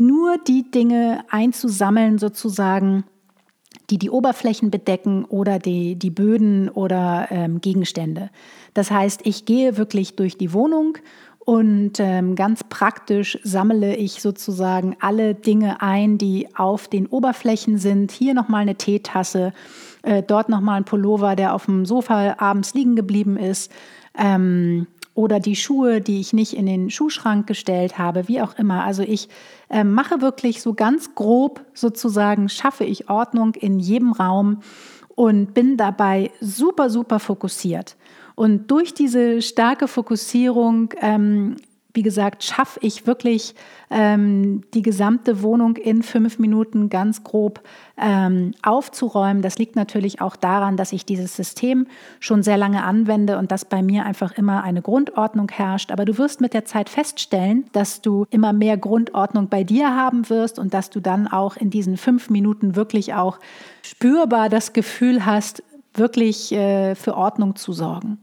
nur 0.00 0.38
die 0.38 0.70
Dinge 0.70 1.24
einzusammeln, 1.28 2.18
sozusagen, 2.18 3.04
die 3.90 3.98
die 3.98 4.10
Oberflächen 4.10 4.70
bedecken 4.70 5.24
oder 5.24 5.58
die, 5.58 5.96
die 5.96 6.10
Böden 6.10 6.68
oder 6.68 7.28
ähm, 7.30 7.60
Gegenstände. 7.60 8.30
Das 8.74 8.90
heißt, 8.90 9.20
ich 9.24 9.44
gehe 9.44 9.76
wirklich 9.76 10.16
durch 10.16 10.38
die 10.38 10.52
Wohnung 10.52 10.96
und 11.38 11.98
ähm, 11.98 12.34
ganz 12.34 12.62
praktisch 12.64 13.38
sammle 13.42 13.96
ich 13.96 14.22
sozusagen 14.22 14.96
alle 15.00 15.34
Dinge 15.34 15.82
ein, 15.82 16.18
die 16.18 16.48
auf 16.54 16.86
den 16.88 17.06
Oberflächen 17.06 17.78
sind. 17.78 18.12
Hier 18.12 18.34
nochmal 18.34 18.62
eine 18.62 18.76
Teetasse, 18.76 19.52
äh, 20.02 20.22
dort 20.22 20.48
nochmal 20.48 20.76
ein 20.76 20.84
Pullover, 20.84 21.36
der 21.36 21.54
auf 21.54 21.64
dem 21.66 21.86
Sofa 21.86 22.36
abends 22.38 22.74
liegen 22.74 22.94
geblieben 22.94 23.36
ist. 23.36 23.72
Ähm, 24.16 24.86
oder 25.14 25.40
die 25.40 25.56
Schuhe, 25.56 26.00
die 26.00 26.20
ich 26.20 26.32
nicht 26.32 26.54
in 26.54 26.66
den 26.66 26.90
Schuhschrank 26.90 27.46
gestellt 27.46 27.98
habe, 27.98 28.28
wie 28.28 28.40
auch 28.40 28.56
immer. 28.58 28.84
Also 28.84 29.02
ich 29.02 29.28
äh, 29.68 29.84
mache 29.84 30.20
wirklich 30.20 30.62
so 30.62 30.74
ganz 30.74 31.14
grob 31.14 31.64
sozusagen, 31.74 32.48
schaffe 32.48 32.84
ich 32.84 33.10
Ordnung 33.10 33.54
in 33.54 33.78
jedem 33.78 34.12
Raum 34.12 34.60
und 35.14 35.52
bin 35.52 35.76
dabei 35.76 36.30
super, 36.40 36.90
super 36.90 37.18
fokussiert. 37.18 37.96
Und 38.36 38.70
durch 38.70 38.94
diese 38.94 39.42
starke 39.42 39.88
Fokussierung 39.88 40.94
ähm, 41.00 41.56
wie 41.92 42.02
gesagt, 42.02 42.44
schaffe 42.44 42.78
ich 42.82 43.06
wirklich 43.06 43.54
ähm, 43.90 44.62
die 44.74 44.82
gesamte 44.82 45.42
Wohnung 45.42 45.76
in 45.76 46.02
fünf 46.02 46.38
Minuten 46.38 46.88
ganz 46.88 47.24
grob 47.24 47.60
ähm, 48.00 48.52
aufzuräumen. 48.62 49.42
Das 49.42 49.58
liegt 49.58 49.76
natürlich 49.76 50.20
auch 50.20 50.36
daran, 50.36 50.76
dass 50.76 50.92
ich 50.92 51.04
dieses 51.04 51.34
System 51.34 51.86
schon 52.20 52.42
sehr 52.42 52.56
lange 52.56 52.84
anwende 52.84 53.38
und 53.38 53.50
dass 53.50 53.64
bei 53.64 53.82
mir 53.82 54.04
einfach 54.04 54.32
immer 54.32 54.62
eine 54.62 54.82
Grundordnung 54.82 55.50
herrscht. 55.50 55.90
Aber 55.90 56.04
du 56.04 56.16
wirst 56.18 56.40
mit 56.40 56.54
der 56.54 56.64
Zeit 56.64 56.88
feststellen, 56.88 57.64
dass 57.72 58.00
du 58.00 58.26
immer 58.30 58.52
mehr 58.52 58.76
Grundordnung 58.76 59.48
bei 59.48 59.64
dir 59.64 59.94
haben 59.94 60.28
wirst 60.30 60.58
und 60.58 60.74
dass 60.74 60.90
du 60.90 61.00
dann 61.00 61.26
auch 61.26 61.56
in 61.56 61.70
diesen 61.70 61.96
fünf 61.96 62.30
Minuten 62.30 62.76
wirklich 62.76 63.14
auch 63.14 63.38
spürbar 63.82 64.48
das 64.48 64.72
Gefühl 64.72 65.26
hast, 65.26 65.62
wirklich 65.94 66.52
äh, 66.52 66.94
für 66.94 67.16
Ordnung 67.16 67.56
zu 67.56 67.72
sorgen. 67.72 68.18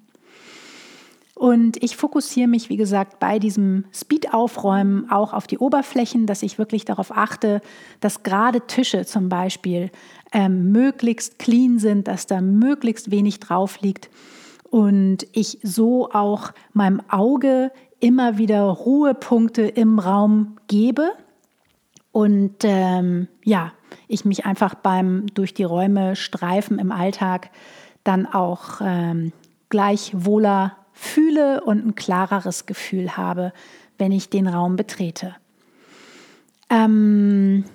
Und 1.38 1.84
ich 1.84 1.96
fokussiere 1.96 2.48
mich, 2.48 2.68
wie 2.70 2.78
gesagt, 2.78 3.20
bei 3.20 3.38
diesem 3.38 3.86
Speed-Aufräumen 3.94 5.12
auch 5.12 5.34
auf 5.34 5.46
die 5.46 5.60
Oberflächen, 5.60 6.26
dass 6.26 6.42
ich 6.42 6.58
wirklich 6.58 6.84
darauf 6.84 7.16
achte, 7.16 7.62
dass 8.00 8.24
gerade 8.24 8.62
Tische 8.62 9.06
zum 9.06 9.30
Beispiel 9.30 9.92
ähm, 10.34 10.72
möglichst 10.72 11.38
clean 11.38 11.78
sind, 11.78 12.08
dass 12.08 12.26
da 12.26 12.42
möglichst 12.42 13.12
wenig 13.12 13.40
drauf 13.40 13.82
liegt 13.82 14.10
und 14.72 15.28
ich 15.32 15.60
so 15.62 16.10
auch 16.10 16.54
meinem 16.74 17.04
Auge 17.08 17.72
immer 18.00 18.40
wieder 18.40 18.64
Ruhepunkte 18.64 19.62
im 19.62 20.00
Raum 20.00 20.58
gebe. 20.68 21.12
Und 22.12 22.64
ähm, 22.64 23.28
ja, 23.44 23.74
ich 24.08 24.26
mich 24.26 24.48
einfach 24.48 24.74
beim 24.74 25.28
durch 25.36 25.54
die 25.54 25.66
Räume 25.66 26.16
streifen 26.16 26.80
im 26.80 26.92
Alltag 26.92 27.52
dann 28.04 28.26
auch 28.26 28.82
ähm, 28.82 29.34
gleich 29.70 30.14
wohler 30.16 30.77
fühle 30.98 31.64
und 31.64 31.86
ein 31.86 31.96
klareres 31.96 32.66
Gefühl 32.66 33.16
habe, 33.18 33.54
wenn 33.98 34.12
ich 34.12 34.30
den 34.30 34.48
Raum 34.48 34.76
betrete. 34.76 35.36
Ähm, 36.70 37.66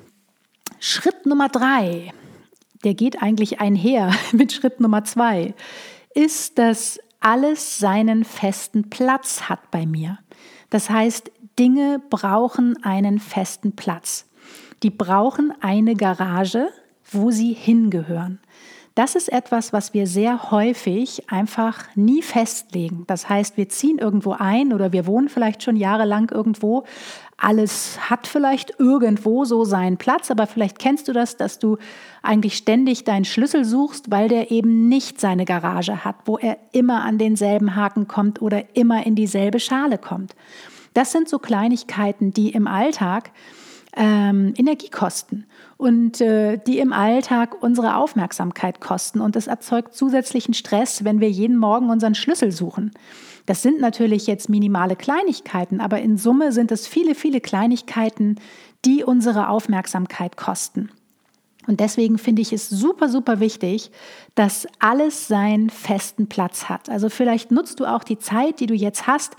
Schritt 0.80 1.24
Nummer 1.24 1.48
drei, 1.48 2.12
der 2.84 2.94
geht 2.94 3.22
eigentlich 3.22 3.60
einher 3.60 4.12
mit 4.32 4.52
Schritt 4.52 4.80
Nummer 4.80 5.04
zwei, 5.04 5.54
ist, 6.14 6.58
dass 6.58 6.98
alles 7.20 7.78
seinen 7.78 8.24
festen 8.24 8.90
Platz 8.90 9.48
hat 9.48 9.70
bei 9.70 9.86
mir. 9.86 10.18
Das 10.70 10.90
heißt, 10.90 11.30
Dinge 11.58 12.02
brauchen 12.10 12.82
einen 12.82 13.20
festen 13.20 13.76
Platz. 13.76 14.26
Die 14.82 14.90
brauchen 14.90 15.52
eine 15.60 15.94
Garage, 15.94 16.70
wo 17.10 17.30
sie 17.30 17.52
hingehören. 17.52 18.40
Das 18.94 19.14
ist 19.14 19.32
etwas, 19.32 19.72
was 19.72 19.94
wir 19.94 20.06
sehr 20.06 20.50
häufig 20.50 21.30
einfach 21.30 21.84
nie 21.94 22.20
festlegen. 22.20 23.04
Das 23.06 23.26
heißt, 23.26 23.56
wir 23.56 23.70
ziehen 23.70 23.96
irgendwo 23.98 24.32
ein 24.38 24.74
oder 24.74 24.92
wir 24.92 25.06
wohnen 25.06 25.30
vielleicht 25.30 25.62
schon 25.62 25.76
jahrelang 25.76 26.30
irgendwo. 26.30 26.84
Alles 27.38 27.98
hat 28.10 28.26
vielleicht 28.26 28.78
irgendwo 28.78 29.46
so 29.46 29.64
seinen 29.64 29.96
Platz, 29.96 30.30
aber 30.30 30.46
vielleicht 30.46 30.78
kennst 30.78 31.08
du 31.08 31.14
das, 31.14 31.38
dass 31.38 31.58
du 31.58 31.78
eigentlich 32.22 32.54
ständig 32.54 33.04
deinen 33.04 33.24
Schlüssel 33.24 33.64
suchst, 33.64 34.10
weil 34.10 34.28
der 34.28 34.50
eben 34.50 34.90
nicht 34.90 35.18
seine 35.18 35.46
Garage 35.46 36.04
hat, 36.04 36.16
wo 36.26 36.36
er 36.36 36.58
immer 36.72 37.02
an 37.02 37.16
denselben 37.16 37.74
Haken 37.74 38.08
kommt 38.08 38.42
oder 38.42 38.76
immer 38.76 39.06
in 39.06 39.14
dieselbe 39.14 39.58
Schale 39.58 39.96
kommt. 39.96 40.36
Das 40.92 41.12
sind 41.12 41.30
so 41.30 41.38
Kleinigkeiten, 41.38 42.34
die 42.34 42.50
im 42.50 42.66
Alltag 42.66 43.30
ähm, 43.96 44.54
Energie 44.56 44.88
kosten 44.88 45.46
und 45.76 46.20
äh, 46.20 46.58
die 46.58 46.78
im 46.78 46.92
Alltag 46.92 47.62
unsere 47.62 47.96
Aufmerksamkeit 47.96 48.80
kosten. 48.80 49.20
Und 49.20 49.36
das 49.36 49.46
erzeugt 49.46 49.94
zusätzlichen 49.94 50.54
Stress, 50.54 51.04
wenn 51.04 51.20
wir 51.20 51.30
jeden 51.30 51.58
Morgen 51.58 51.90
unseren 51.90 52.14
Schlüssel 52.14 52.52
suchen. 52.52 52.92
Das 53.46 53.62
sind 53.62 53.80
natürlich 53.80 54.26
jetzt 54.26 54.48
minimale 54.48 54.96
Kleinigkeiten, 54.96 55.80
aber 55.80 56.00
in 56.00 56.16
Summe 56.16 56.52
sind 56.52 56.70
es 56.72 56.86
viele, 56.86 57.14
viele 57.14 57.40
Kleinigkeiten, 57.40 58.36
die 58.84 59.04
unsere 59.04 59.48
Aufmerksamkeit 59.48 60.36
kosten. 60.36 60.90
Und 61.66 61.78
deswegen 61.78 62.18
finde 62.18 62.42
ich 62.42 62.52
es 62.52 62.68
super, 62.68 63.08
super 63.08 63.38
wichtig, 63.38 63.92
dass 64.34 64.66
alles 64.80 65.28
seinen 65.28 65.70
festen 65.70 66.28
Platz 66.28 66.68
hat. 66.68 66.90
Also 66.90 67.08
vielleicht 67.08 67.52
nutzt 67.52 67.78
du 67.78 67.86
auch 67.86 68.02
die 68.02 68.18
Zeit, 68.18 68.58
die 68.58 68.66
du 68.66 68.74
jetzt 68.74 69.06
hast, 69.06 69.36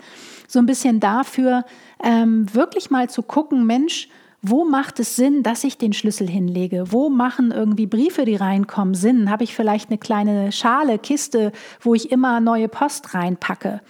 so 0.48 0.58
ein 0.58 0.66
bisschen 0.66 1.00
dafür, 1.00 1.64
ähm, 2.02 2.52
wirklich 2.54 2.90
mal 2.90 3.10
zu 3.10 3.22
gucken, 3.22 3.66
Mensch, 3.66 4.08
wo 4.46 4.66
macht 4.66 5.00
es 5.00 5.16
Sinn, 5.16 5.42
dass 5.42 5.64
ich 5.64 5.78
den 5.78 5.94
Schlüssel 5.94 6.28
hinlege? 6.28 6.92
Wo 6.92 7.08
machen 7.08 7.50
irgendwie 7.50 7.86
Briefe, 7.86 8.26
die 8.26 8.36
reinkommen, 8.36 8.94
Sinn? 8.94 9.30
Habe 9.30 9.42
ich 9.42 9.54
vielleicht 9.54 9.88
eine 9.88 9.96
kleine 9.96 10.52
Schale, 10.52 10.98
Kiste, 10.98 11.50
wo 11.80 11.94
ich 11.94 12.12
immer 12.12 12.40
neue 12.40 12.68
Post 12.68 13.14
reinpacke? 13.14 13.80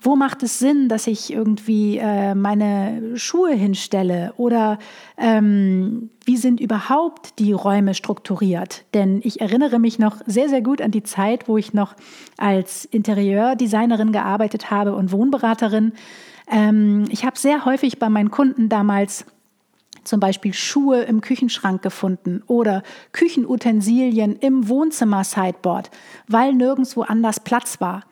Wo 0.00 0.16
macht 0.16 0.42
es 0.42 0.58
Sinn, 0.58 0.88
dass 0.88 1.06
ich 1.06 1.30
irgendwie 1.30 1.98
äh, 1.98 2.34
meine 2.34 3.18
Schuhe 3.18 3.52
hinstelle? 3.52 4.32
Oder 4.38 4.78
ähm, 5.18 6.08
wie 6.24 6.38
sind 6.38 6.60
überhaupt 6.60 7.38
die 7.38 7.52
Räume 7.52 7.92
strukturiert? 7.92 8.84
Denn 8.94 9.20
ich 9.24 9.42
erinnere 9.42 9.78
mich 9.78 9.98
noch 9.98 10.18
sehr, 10.24 10.48
sehr 10.48 10.62
gut 10.62 10.80
an 10.80 10.92
die 10.92 11.02
Zeit, 11.02 11.48
wo 11.48 11.58
ich 11.58 11.74
noch 11.74 11.94
als 12.38 12.86
Interieurdesignerin 12.86 14.12
gearbeitet 14.12 14.70
habe 14.70 14.94
und 14.94 15.12
Wohnberaterin. 15.12 15.92
Ähm, 16.50 17.04
ich 17.10 17.26
habe 17.26 17.38
sehr 17.38 17.66
häufig 17.66 17.98
bei 17.98 18.08
meinen 18.08 18.30
Kunden 18.30 18.68
damals 18.68 19.26
zum 20.08 20.20
Beispiel 20.20 20.52
Schuhe 20.52 21.02
im 21.02 21.20
Küchenschrank 21.20 21.82
gefunden 21.82 22.42
oder 22.46 22.82
Küchenutensilien 23.12 24.36
im 24.36 24.68
Wohnzimmer-Sideboard, 24.68 25.90
weil 26.26 26.54
nirgendwo 26.54 27.02
anders 27.02 27.40
Platz 27.40 27.80
war. 27.80 28.04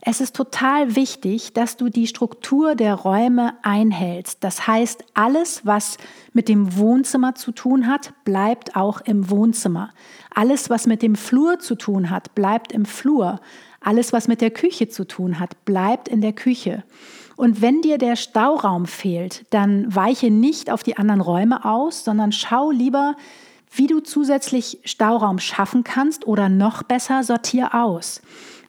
Es 0.00 0.20
ist 0.20 0.36
total 0.36 0.94
wichtig, 0.94 1.52
dass 1.54 1.76
du 1.76 1.88
die 1.88 2.06
Struktur 2.06 2.76
der 2.76 2.94
Räume 2.94 3.54
einhältst. 3.62 4.44
Das 4.44 4.66
heißt, 4.66 5.04
alles, 5.14 5.66
was 5.66 5.98
mit 6.32 6.48
dem 6.48 6.76
Wohnzimmer 6.76 7.34
zu 7.34 7.50
tun 7.52 7.88
hat, 7.88 8.12
bleibt 8.24 8.76
auch 8.76 9.00
im 9.00 9.28
Wohnzimmer. 9.28 9.90
Alles, 10.32 10.70
was 10.70 10.86
mit 10.86 11.02
dem 11.02 11.16
Flur 11.16 11.58
zu 11.58 11.74
tun 11.74 12.10
hat, 12.10 12.34
bleibt 12.34 12.72
im 12.72 12.84
Flur. 12.84 13.40
Alles, 13.80 14.12
was 14.12 14.28
mit 14.28 14.40
der 14.40 14.50
Küche 14.50 14.88
zu 14.88 15.04
tun 15.04 15.40
hat, 15.40 15.64
bleibt 15.64 16.08
in 16.08 16.20
der 16.20 16.32
Küche. 16.32 16.84
Und 17.38 17.62
wenn 17.62 17.82
dir 17.82 17.98
der 17.98 18.16
Stauraum 18.16 18.86
fehlt, 18.86 19.44
dann 19.50 19.94
weiche 19.94 20.28
nicht 20.28 20.72
auf 20.72 20.82
die 20.82 20.96
anderen 20.96 21.20
Räume 21.20 21.64
aus, 21.64 22.02
sondern 22.02 22.32
schau 22.32 22.72
lieber, 22.72 23.14
wie 23.70 23.86
du 23.86 24.00
zusätzlich 24.00 24.80
Stauraum 24.84 25.38
schaffen 25.38 25.84
kannst 25.84 26.26
oder 26.26 26.48
noch 26.48 26.82
besser 26.82 27.22
sortier 27.22 27.76
aus. 27.76 28.22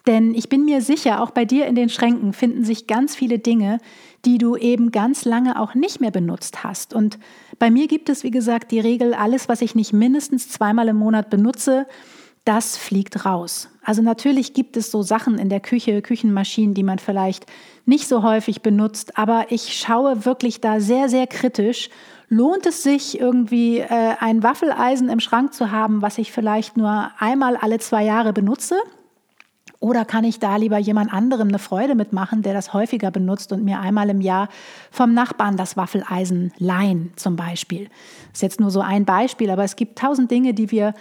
Denn 0.05 0.35
ich 0.35 0.49
bin 0.49 0.65
mir 0.65 0.83
sicher, 0.83 1.23
auch 1.23 1.31
bei 1.31 1.45
dir 1.45 1.65
in 1.65 1.73
den 1.73 1.89
Schränken 1.89 2.31
finden 2.31 2.63
sich 2.63 2.85
ganz 2.85 3.15
viele 3.15 3.39
Dinge, 3.39 3.79
die 4.23 4.38
du 4.38 4.55
eben 4.55 4.91
ganz 4.91 5.25
lange 5.25 5.59
auch 5.59 5.73
nicht 5.73 5.99
mehr 5.99 6.11
benutzt 6.11 6.63
hast. 6.63 6.93
Und 6.93 7.17
bei 7.57 7.71
mir 7.71 7.88
gibt 7.88 8.07
es, 8.07 8.23
wie 8.23 8.29
gesagt, 8.29 8.69
die 8.69 8.79
Regel, 8.79 9.15
alles, 9.15 9.49
was 9.49 9.63
ich 9.63 9.73
nicht 9.73 9.93
mindestens 9.93 10.47
zweimal 10.47 10.89
im 10.89 10.97
Monat 10.97 11.31
benutze, 11.31 11.88
das 12.50 12.77
fliegt 12.77 13.27
raus. 13.27 13.70
Also 13.84 14.01
natürlich 14.01 14.56
gibt 14.56 14.75
es 14.75 14.89
so 14.89 15.03
Sachen 15.03 15.38
in 15.38 15.50
der 15.50 15.60
Küche, 15.60 16.01
Küchenmaschinen, 16.01 16.74
die 16.74 16.82
man 16.82 16.98
vielleicht 16.98 17.46
nicht 17.86 18.08
so 18.08 18.24
häufig 18.24 18.63
benutzt, 18.63 19.20
aber 19.20 19.46
ich 19.50 19.77
schaue 19.77 20.25
wirklich 20.25 20.60
da 20.60 20.79
sehr, 20.79 21.10
sehr 21.10 21.27
kritisch. 21.27 21.91
Lohnt 22.27 22.65
es 22.65 22.82
sich 22.82 23.20
irgendwie 23.20 23.77
äh, 23.77 24.15
ein 24.20 24.41
Waffeleisen 24.41 25.10
im 25.10 25.20
Schrank 25.20 25.53
zu 25.53 25.70
haben, 25.70 26.01
was 26.01 26.18
ich 26.18 26.32
vielleicht 26.32 26.75
nur 26.75 27.12
einmal 27.20 27.56
alle 27.56 27.77
zwei 27.77 28.03
Jahre 28.03 28.34
benutze? 28.34 28.77
Oder 29.79 30.03
kann 30.03 30.24
ich 30.24 30.39
da 30.39 30.56
lieber 30.56 30.79
jemand 30.79 31.13
anderem 31.13 31.50
eine 31.50 31.60
Freude 31.60 31.94
mitmachen, 31.94 32.41
der 32.41 32.53
das 32.53 32.74
häufiger 32.74 33.12
benutzt 33.12 33.51
und 33.51 33.63
mir 33.63 33.79
einmal 33.79 34.10
im 34.10 34.22
Jahr 34.22 34.50
vom 34.89 35.13
Nachbarn 35.13 35.56
das 35.56 35.77
Waffeleisen 35.77 36.51
leihen 36.58 37.13
zum 37.15 37.36
Beispiel? 37.36 37.89
Das 38.29 38.39
ist 38.39 38.41
jetzt 38.41 38.60
nur 38.60 38.72
so 38.72 38.82
ein 38.82 39.06
Beispiel, 39.06 39.51
aber 39.51 39.63
es 39.63 39.75
gibt 39.75 40.00
tausend 40.00 40.32
Dinge, 40.32 40.56
die 40.56 40.72
wir 40.72 40.96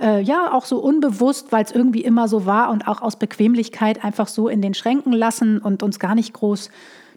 äh, 0.00 0.20
ja 0.20 0.52
auch 0.52 0.64
so 0.64 0.78
unbewusst, 0.78 1.52
weil 1.52 1.64
es 1.64 1.72
irgendwie 1.72 2.02
immer 2.02 2.28
so 2.28 2.46
war 2.46 2.70
und 2.70 2.88
auch 2.88 3.02
aus 3.02 3.18
Bequemlichkeit 3.18 4.04
einfach 4.04 4.28
so 4.28 4.48
in 4.48 4.62
den 4.62 4.74
Schränken 4.74 5.12
lassen 5.12 5.58
und 5.58 5.82
uns 5.82 5.98
gar 5.98 6.14
nicht 6.14 6.32
groß 6.32 6.70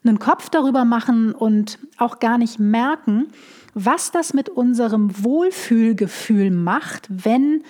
einen 0.06 0.20
Kopf 0.20 0.50
darüber 0.50 0.86
machen 0.86 1.34
und 1.34 1.80
auch 1.98 2.20
gar 2.20 2.38
nicht 2.38 2.60
merken, 2.60 3.28
was 3.74 4.12
das 4.12 4.34
mit 4.34 4.50
unserem 4.50 5.24
Wohlfühlgefühl 5.24 6.52
macht, 6.52 7.08
wenn 7.10 7.64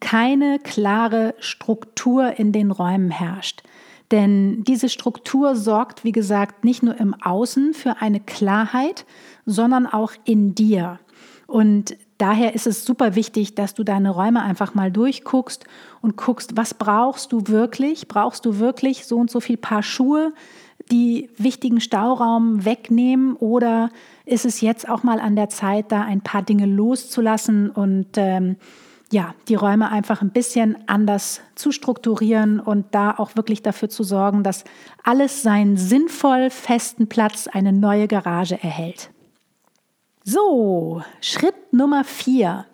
keine 0.00 0.58
klare 0.58 1.34
Struktur 1.38 2.38
in 2.38 2.52
den 2.52 2.70
Räumen 2.70 3.10
herrscht. 3.10 3.62
Denn 4.10 4.62
diese 4.64 4.88
Struktur 4.88 5.56
sorgt, 5.56 6.04
wie 6.04 6.12
gesagt, 6.12 6.64
nicht 6.64 6.82
nur 6.82 6.98
im 7.00 7.14
Außen 7.14 7.74
für 7.74 8.00
eine 8.00 8.20
Klarheit, 8.20 9.04
sondern 9.46 9.86
auch 9.86 10.12
in 10.24 10.54
dir. 10.54 11.00
Und 11.46 11.96
daher 12.18 12.54
ist 12.54 12.66
es 12.66 12.84
super 12.84 13.14
wichtig, 13.14 13.54
dass 13.54 13.74
du 13.74 13.84
deine 13.84 14.10
Räume 14.10 14.42
einfach 14.42 14.74
mal 14.74 14.90
durchguckst 14.90 15.64
und 16.02 16.16
guckst, 16.16 16.56
was 16.56 16.74
brauchst 16.74 17.32
du 17.32 17.46
wirklich? 17.46 18.08
Brauchst 18.08 18.44
du 18.44 18.58
wirklich 18.58 19.06
so 19.06 19.16
und 19.18 19.30
so 19.30 19.40
viel 19.40 19.56
Paar 19.56 19.82
Schuhe, 19.82 20.32
die 20.90 21.30
wichtigen 21.36 21.80
Stauraum 21.80 22.64
wegnehmen 22.64 23.36
oder 23.36 23.90
ist 24.24 24.44
es 24.44 24.60
jetzt 24.60 24.88
auch 24.88 25.02
mal 25.02 25.20
an 25.20 25.36
der 25.36 25.48
Zeit, 25.48 25.90
da 25.92 26.02
ein 26.02 26.20
paar 26.20 26.42
Dinge 26.42 26.66
loszulassen 26.66 27.70
und 27.70 28.06
ähm, 28.16 28.56
ja, 29.12 29.34
die 29.48 29.54
Räume 29.54 29.90
einfach 29.90 30.20
ein 30.20 30.30
bisschen 30.30 30.76
anders 30.88 31.40
zu 31.54 31.70
strukturieren 31.70 32.58
und 32.58 32.86
da 32.92 33.12
auch 33.12 33.36
wirklich 33.36 33.62
dafür 33.62 33.88
zu 33.88 34.02
sorgen, 34.02 34.42
dass 34.42 34.64
alles 35.04 35.42
seinen 35.42 35.76
sinnvoll 35.76 36.50
festen 36.50 37.08
Platz, 37.08 37.46
eine 37.46 37.72
neue 37.72 38.08
Garage 38.08 38.60
erhält. 38.60 39.10
So, 40.28 41.02
Schritt 41.20 41.72
Nummer 41.72 42.02
vier. 42.02 42.66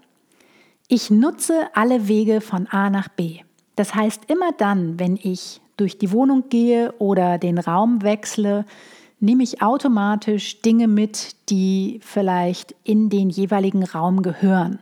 Ich 0.88 1.10
nutze 1.10 1.68
alle 1.74 2.08
Wege 2.08 2.40
von 2.40 2.66
A 2.68 2.88
nach 2.88 3.08
B. 3.08 3.40
Das 3.76 3.94
heißt, 3.94 4.22
immer 4.28 4.52
dann, 4.52 4.98
wenn 4.98 5.18
ich 5.22 5.60
durch 5.76 5.98
die 5.98 6.12
Wohnung 6.12 6.44
gehe 6.48 6.92
oder 6.92 7.36
den 7.36 7.58
Raum 7.58 8.00
wechsle, 8.00 8.64
nehme 9.20 9.42
ich 9.42 9.60
automatisch 9.60 10.62
Dinge 10.62 10.88
mit, 10.88 11.36
die 11.50 12.00
vielleicht 12.02 12.74
in 12.84 13.10
den 13.10 13.28
jeweiligen 13.28 13.84
Raum 13.84 14.22
gehören. 14.22 14.78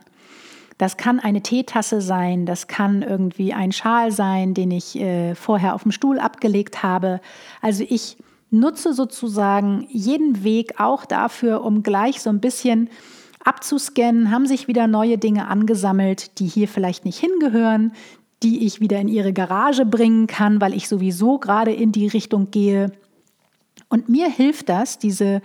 Das 0.77 0.95
kann 0.95 1.19
eine 1.19 1.41
Teetasse 1.41 1.99
sein, 1.99 2.45
das 2.45 2.67
kann 2.67 3.01
irgendwie 3.01 3.51
ein 3.51 3.73
Schal 3.73 4.13
sein, 4.13 4.53
den 4.53 4.71
ich 4.71 4.97
äh, 4.97 5.35
vorher 5.35 5.75
auf 5.75 5.83
dem 5.83 5.91
Stuhl 5.91 6.19
abgelegt 6.19 6.83
habe. 6.83 7.19
Also 7.61 7.83
ich 7.85 8.15
nutze 8.51 8.93
sozusagen 8.93 9.87
jeden 9.89 10.43
Weg 10.43 10.79
auch 10.79 11.05
dafür, 11.05 11.63
um 11.63 11.83
gleich 11.83 12.21
so 12.21 12.29
ein 12.29 12.41
bisschen 12.41 12.89
abzuscannen, 13.43 14.29
haben 14.29 14.45
sich 14.45 14.67
wieder 14.67 14.87
neue 14.87 15.17
Dinge 15.17 15.47
angesammelt, 15.47 16.39
die 16.39 16.45
hier 16.45 16.67
vielleicht 16.67 17.05
nicht 17.05 17.17
hingehören, 17.17 17.93
die 18.43 18.65
ich 18.65 18.79
wieder 18.79 18.99
in 18.99 19.07
ihre 19.07 19.33
Garage 19.33 19.85
bringen 19.85 20.27
kann, 20.27 20.61
weil 20.61 20.73
ich 20.73 20.87
sowieso 20.87 21.39
gerade 21.39 21.73
in 21.73 21.91
die 21.91 22.07
Richtung 22.07 22.51
gehe. 22.51 22.91
Und 23.89 24.09
mir 24.09 24.29
hilft 24.29 24.69
das, 24.69 24.99
diese 24.99 25.41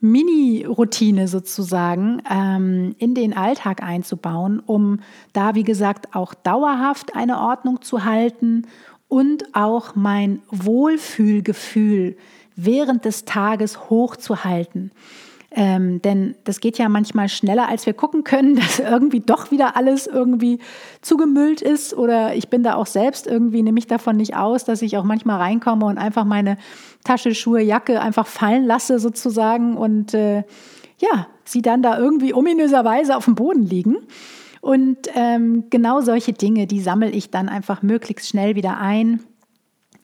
Mini-Routine 0.00 1.28
sozusagen 1.28 2.22
ähm, 2.30 2.94
in 2.98 3.14
den 3.14 3.36
Alltag 3.36 3.82
einzubauen, 3.82 4.60
um 4.60 5.00
da, 5.32 5.54
wie 5.54 5.64
gesagt, 5.64 6.14
auch 6.14 6.34
dauerhaft 6.34 7.16
eine 7.16 7.38
Ordnung 7.38 7.82
zu 7.82 8.04
halten 8.04 8.66
und 9.08 9.54
auch 9.54 9.94
mein 9.94 10.42
Wohlfühlgefühl 10.50 12.16
während 12.56 13.04
des 13.04 13.24
Tages 13.24 13.90
hochzuhalten. 13.90 14.90
Ähm, 15.58 16.02
denn 16.02 16.34
das 16.44 16.60
geht 16.60 16.76
ja 16.76 16.88
manchmal 16.88 17.30
schneller, 17.30 17.68
als 17.68 17.86
wir 17.86 17.94
gucken 17.94 18.24
können, 18.24 18.56
dass 18.60 18.78
irgendwie 18.78 19.20
doch 19.20 19.50
wieder 19.50 19.76
alles 19.76 20.06
irgendwie 20.06 20.58
zugemüllt 21.00 21.62
ist. 21.62 21.94
Oder 21.94 22.34
ich 22.34 22.48
bin 22.48 22.62
da 22.62 22.74
auch 22.74 22.86
selbst 22.86 23.26
irgendwie, 23.26 23.62
nehme 23.62 23.78
ich 23.78 23.86
davon 23.86 24.16
nicht 24.16 24.36
aus, 24.36 24.64
dass 24.64 24.82
ich 24.82 24.98
auch 24.98 25.04
manchmal 25.04 25.38
reinkomme 25.38 25.86
und 25.86 25.98
einfach 25.98 26.24
meine 26.24 26.58
Tasche, 27.04 27.34
Schuhe, 27.34 27.62
Jacke 27.62 28.00
einfach 28.00 28.26
fallen 28.26 28.66
lasse 28.66 28.98
sozusagen 28.98 29.76
und 29.76 30.12
äh, 30.12 30.44
ja, 30.98 31.26
sie 31.44 31.62
dann 31.62 31.82
da 31.82 31.98
irgendwie 31.98 32.34
ominöserweise 32.34 33.16
auf 33.16 33.26
dem 33.26 33.34
Boden 33.34 33.64
liegen. 33.64 33.96
Und 34.60 34.98
ähm, 35.14 35.64
genau 35.70 36.00
solche 36.00 36.32
Dinge, 36.32 36.66
die 36.66 36.80
sammle 36.80 37.10
ich 37.10 37.30
dann 37.30 37.48
einfach 37.48 37.82
möglichst 37.82 38.28
schnell 38.28 38.56
wieder 38.56 38.78
ein 38.78 39.20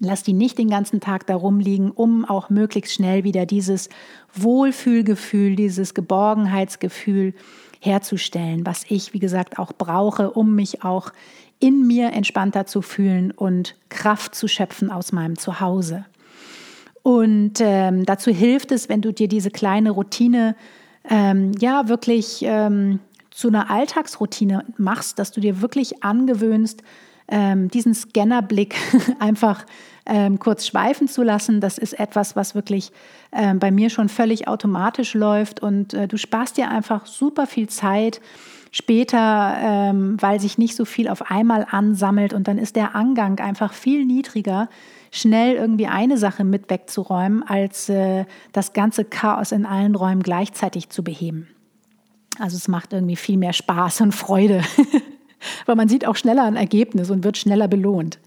Lass 0.05 0.25
die 0.25 0.33
nicht 0.33 0.59
den 0.59 0.69
ganzen 0.69 1.01
Tag 1.01 1.29
da 1.29 1.37
rumliegen, 1.37 1.93
um 1.93 2.25
auch 2.25 2.51
möglichst 2.51 2.93
schnell 2.93 3.23
wieder 3.23 3.47
dieses 3.47 3.89
Wohlfühlgefühl, 4.35 5.55
dieses 5.55 5.95
Geborgenheitsgefühl 5.95 7.35
herzustellen, 7.81 8.67
was 8.67 8.85
ich, 8.89 9.15
wie 9.15 9.21
gesagt, 9.21 9.61
auch 9.61 9.73
brauche, 9.73 10.33
um 10.33 10.57
mich 10.57 10.83
auch 10.83 11.13
in 11.61 11.87
mir 11.87 12.13
entspannter 12.13 12.67
zu 12.67 12.83
fühlen 12.83 13.31
und 13.31 13.77
Kraft 13.91 14.35
zu 14.35 14.49
schöpfen 14.49 14.91
aus 14.91 15.13
meinem 15.13 15.39
Zuhause. 15.39 16.05
Und 17.03 17.61
ähm, 17.61 18.05
dazu 18.05 18.33
hilft 18.33 18.73
es, 18.73 18.89
wenn 18.89 19.03
du 19.03 19.13
dir 19.13 19.29
diese 19.29 19.53
kleine 19.53 19.93
Routine 19.93 20.57
ähm, 21.09 21.53
ja 21.61 21.87
wirklich 21.87 22.41
ähm, 22.43 22.99
zu 23.31 23.47
einer 23.49 23.71
Alltagsroutine 23.71 24.65
machst, 24.79 25.21
dass 25.21 25.31
du 25.31 25.41
dir 25.41 25.61
wirklich 25.61 26.03
angewöhnst, 26.03 26.83
ähm, 27.29 27.69
diesen 27.69 27.95
Scannerblick 27.95 28.75
einfach 29.19 29.65
ähm, 30.07 30.39
kurz 30.39 30.67
schweifen 30.67 31.09
zu 31.09 31.23
lassen. 31.23 31.61
Das 31.61 31.79
ist 31.79 31.99
etwas, 31.99 32.37
was 32.37 32.55
wirklich 32.55 32.93
ähm, 33.33 33.59
bei 33.59 33.71
mir 33.71 33.91
schon 33.91 34.09
völlig 34.09 34.49
automatisch 34.49 35.15
läuft 35.15 35.61
und 35.61 35.95
äh, 35.95 36.09
du 36.09 36.17
sparst 36.17 36.57
dir 36.57 36.71
einfach 36.71 37.07
super 37.07 37.47
viel 37.47 37.69
Zeit 37.69 38.21
später, 38.73 39.57
ähm, 39.61 40.17
weil 40.21 40.41
sich 40.41 40.57
nicht 40.59 40.75
so 40.75 40.85
viel 40.85 41.09
auf 41.09 41.31
einmal 41.31 41.67
ansammelt 41.71 42.33
und 42.33 42.49
dann 42.49 42.59
ist 42.59 42.75
der 42.75 42.97
Angang 42.97 43.39
einfach 43.39 43.75
viel 43.75 44.05
niedriger, 44.07 44.69
schnell 45.11 45.57
irgendwie 45.57 45.87
eine 45.87 46.17
Sache 46.17 46.43
mit 46.43 46.71
wegzuräumen, 46.71 47.43
als 47.43 47.91
äh, 47.91 48.25
das 48.53 48.73
ganze 48.73 49.05
Chaos 49.05 49.53
in 49.53 49.67
allen 49.67 49.95
Räumen 49.95 50.23
gleichzeitig 50.23 50.89
zu 50.89 51.05
beheben. 51.05 51.49
Also 52.39 52.57
es 52.57 52.67
macht 52.67 52.95
irgendwie 52.95 53.17
viel 53.17 53.37
mehr 53.37 53.53
Spaß 53.53 54.01
und 54.01 54.13
Freude, 54.13 54.63
weil 55.67 55.77
man 55.77 55.89
sieht 55.89 56.07
auch 56.07 56.17
schneller 56.17 56.45
ein 56.45 56.57
Ergebnis 56.57 57.11
und 57.11 57.25
wird 57.25 57.37
schneller 57.37 57.69
belohnt. 57.69 58.19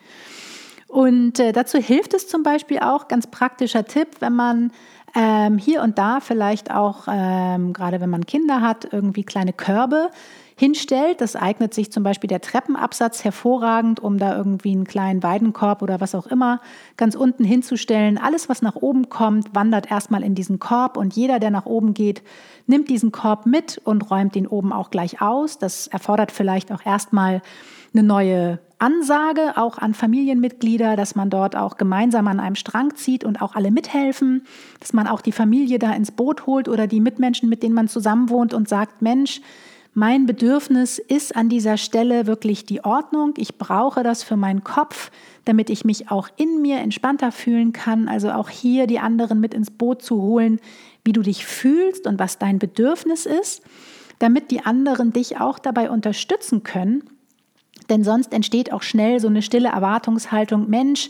Und 0.96 1.42
äh, 1.42 1.52
dazu 1.52 1.78
hilft 1.78 2.14
es 2.14 2.30
zum 2.30 2.42
Beispiel 2.42 2.80
auch, 2.80 3.10
ganz 3.10 3.28
praktischer 3.28 3.84
Tipp, 3.84 4.08
wenn 4.22 4.32
man 4.32 4.72
ähm, 5.14 5.58
hier 5.58 5.82
und 5.82 5.98
da 5.98 6.22
vielleicht 6.22 6.72
auch, 6.72 7.10
ähm, 7.12 7.74
gerade 7.74 8.00
wenn 8.00 8.10
man 8.10 8.26
Kinder 8.26 8.62
hat, 8.62 8.94
irgendwie 8.94 9.26
kleine 9.26 9.52
Körbe 9.52 10.10
hinstellt. 10.56 11.20
Das 11.20 11.36
eignet 11.36 11.74
sich 11.74 11.92
zum 11.92 12.04
Beispiel 12.04 12.30
der 12.30 12.40
Treppenabsatz 12.40 13.26
hervorragend, 13.26 14.00
um 14.00 14.18
da 14.18 14.38
irgendwie 14.38 14.72
einen 14.72 14.86
kleinen 14.86 15.22
Weidenkorb 15.22 15.82
oder 15.82 16.00
was 16.00 16.16
auch 16.16 16.28
immer 16.28 16.62
ganz 16.96 17.16
unten 17.16 17.44
hinzustellen. 17.44 18.18
Alles, 18.18 18.48
was 18.48 18.62
nach 18.62 18.78
oben 18.78 19.10
kommt, 19.10 19.54
wandert 19.54 19.92
erstmal 19.92 20.24
in 20.24 20.34
diesen 20.34 20.60
Korb 20.60 20.96
und 20.96 21.14
jeder, 21.14 21.40
der 21.40 21.52
nach 21.52 21.66
oben 21.66 21.94
geht, 21.94 22.24
nimmt 22.68 22.90
diesen 22.90 23.12
Korb 23.12 23.46
mit 23.46 23.82
und 23.84 24.10
räumt 24.10 24.34
den 24.34 24.48
oben 24.48 24.72
auch 24.72 24.92
gleich 24.92 25.22
aus. 25.22 25.58
Das 25.58 25.88
erfordert 25.88 26.32
vielleicht 26.32 26.72
auch 26.72 26.86
erstmal 26.86 27.42
eine 27.96 28.06
neue 28.06 28.60
Ansage 28.78 29.54
auch 29.56 29.78
an 29.78 29.94
Familienmitglieder, 29.94 30.96
dass 30.96 31.16
man 31.16 31.30
dort 31.30 31.56
auch 31.56 31.78
gemeinsam 31.78 32.28
an 32.28 32.40
einem 32.40 32.56
Strang 32.56 32.96
zieht 32.96 33.24
und 33.24 33.42
auch 33.42 33.56
alle 33.56 33.72
mithelfen, 33.72 34.46
dass 34.80 34.92
man 34.92 35.08
auch 35.08 35.22
die 35.22 35.32
Familie 35.32 35.80
da 35.80 35.94
ins 35.94 36.12
Boot 36.12 36.46
holt 36.46 36.68
oder 36.68 36.88
die 36.88 37.00
Mitmenschen, 37.00 37.48
mit 37.48 37.64
denen 37.64 37.74
man 37.74 37.88
zusammenwohnt 37.88 38.54
und 38.54 38.68
sagt, 38.68 39.02
Mensch, 39.02 39.42
mein 39.94 40.26
Bedürfnis 40.26 41.00
ist 41.00 41.38
an 41.38 41.48
dieser 41.48 41.78
Stelle 41.78 42.28
wirklich 42.28 42.66
die 42.66 42.84
Ordnung. 42.84 43.34
Ich 43.38 43.58
brauche 43.58 44.04
das 44.04 44.24
für 44.24 44.36
meinen 44.36 44.66
Kopf, 44.66 45.10
damit 45.46 45.70
ich 45.70 45.86
mich 45.86 46.12
auch 46.12 46.28
in 46.36 46.62
mir 46.62 46.80
entspannter 46.80 47.32
fühlen 47.32 47.72
kann. 47.72 48.10
Also 48.10 48.32
auch 48.32 48.50
hier 48.50 48.88
die 48.88 49.00
anderen 49.00 49.40
mit 49.40 49.54
ins 49.54 49.72
Boot 49.72 50.02
zu 50.02 50.22
holen, 50.22 50.60
wie 51.06 51.14
du 51.14 51.22
dich 51.22 51.46
fühlst 51.46 52.08
und 52.08 52.20
was 52.20 52.40
dein 52.40 52.60
Bedürfnis 52.60 53.26
ist, 53.26 53.64
damit 54.20 54.52
die 54.52 54.66
anderen 54.66 55.14
dich 55.14 55.40
auch 55.40 55.60
dabei 55.60 55.90
unterstützen 55.90 56.64
können 56.64 57.15
denn 57.90 58.04
sonst 58.04 58.34
entsteht 58.34 58.72
auch 58.72 58.82
schnell 58.82 59.20
so 59.20 59.28
eine 59.28 59.42
stille 59.42 59.70
Erwartungshaltung, 59.70 60.70
Mensch, 60.70 61.10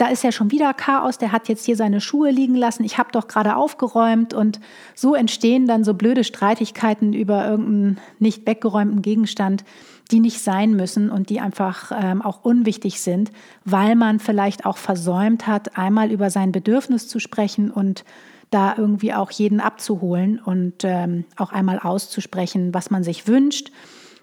da 0.00 0.08
ist 0.08 0.24
ja 0.24 0.32
schon 0.32 0.50
wieder 0.50 0.72
Chaos, 0.72 1.18
der 1.18 1.30
hat 1.30 1.48
jetzt 1.48 1.66
hier 1.66 1.76
seine 1.76 2.00
Schuhe 2.00 2.30
liegen 2.30 2.54
lassen, 2.54 2.84
ich 2.84 2.96
habe 2.96 3.12
doch 3.12 3.28
gerade 3.28 3.54
aufgeräumt. 3.56 4.32
Und 4.32 4.58
so 4.94 5.14
entstehen 5.14 5.66
dann 5.66 5.84
so 5.84 5.92
blöde 5.92 6.24
Streitigkeiten 6.24 7.12
über 7.12 7.46
irgendeinen 7.46 7.98
nicht 8.18 8.46
weggeräumten 8.46 9.02
Gegenstand, 9.02 9.62
die 10.10 10.20
nicht 10.20 10.40
sein 10.40 10.70
müssen 10.70 11.10
und 11.10 11.28
die 11.28 11.40
einfach 11.40 11.92
ähm, 11.94 12.22
auch 12.22 12.44
unwichtig 12.44 13.02
sind, 13.02 13.30
weil 13.66 13.94
man 13.94 14.20
vielleicht 14.20 14.64
auch 14.64 14.78
versäumt 14.78 15.46
hat, 15.46 15.76
einmal 15.76 16.10
über 16.10 16.30
sein 16.30 16.50
Bedürfnis 16.50 17.06
zu 17.06 17.18
sprechen 17.20 17.70
und 17.70 18.04
da 18.50 18.74
irgendwie 18.78 19.12
auch 19.12 19.30
jeden 19.30 19.60
abzuholen 19.60 20.40
und 20.42 20.82
ähm, 20.82 21.24
auch 21.36 21.52
einmal 21.52 21.78
auszusprechen, 21.78 22.72
was 22.72 22.90
man 22.90 23.04
sich 23.04 23.28
wünscht 23.28 23.70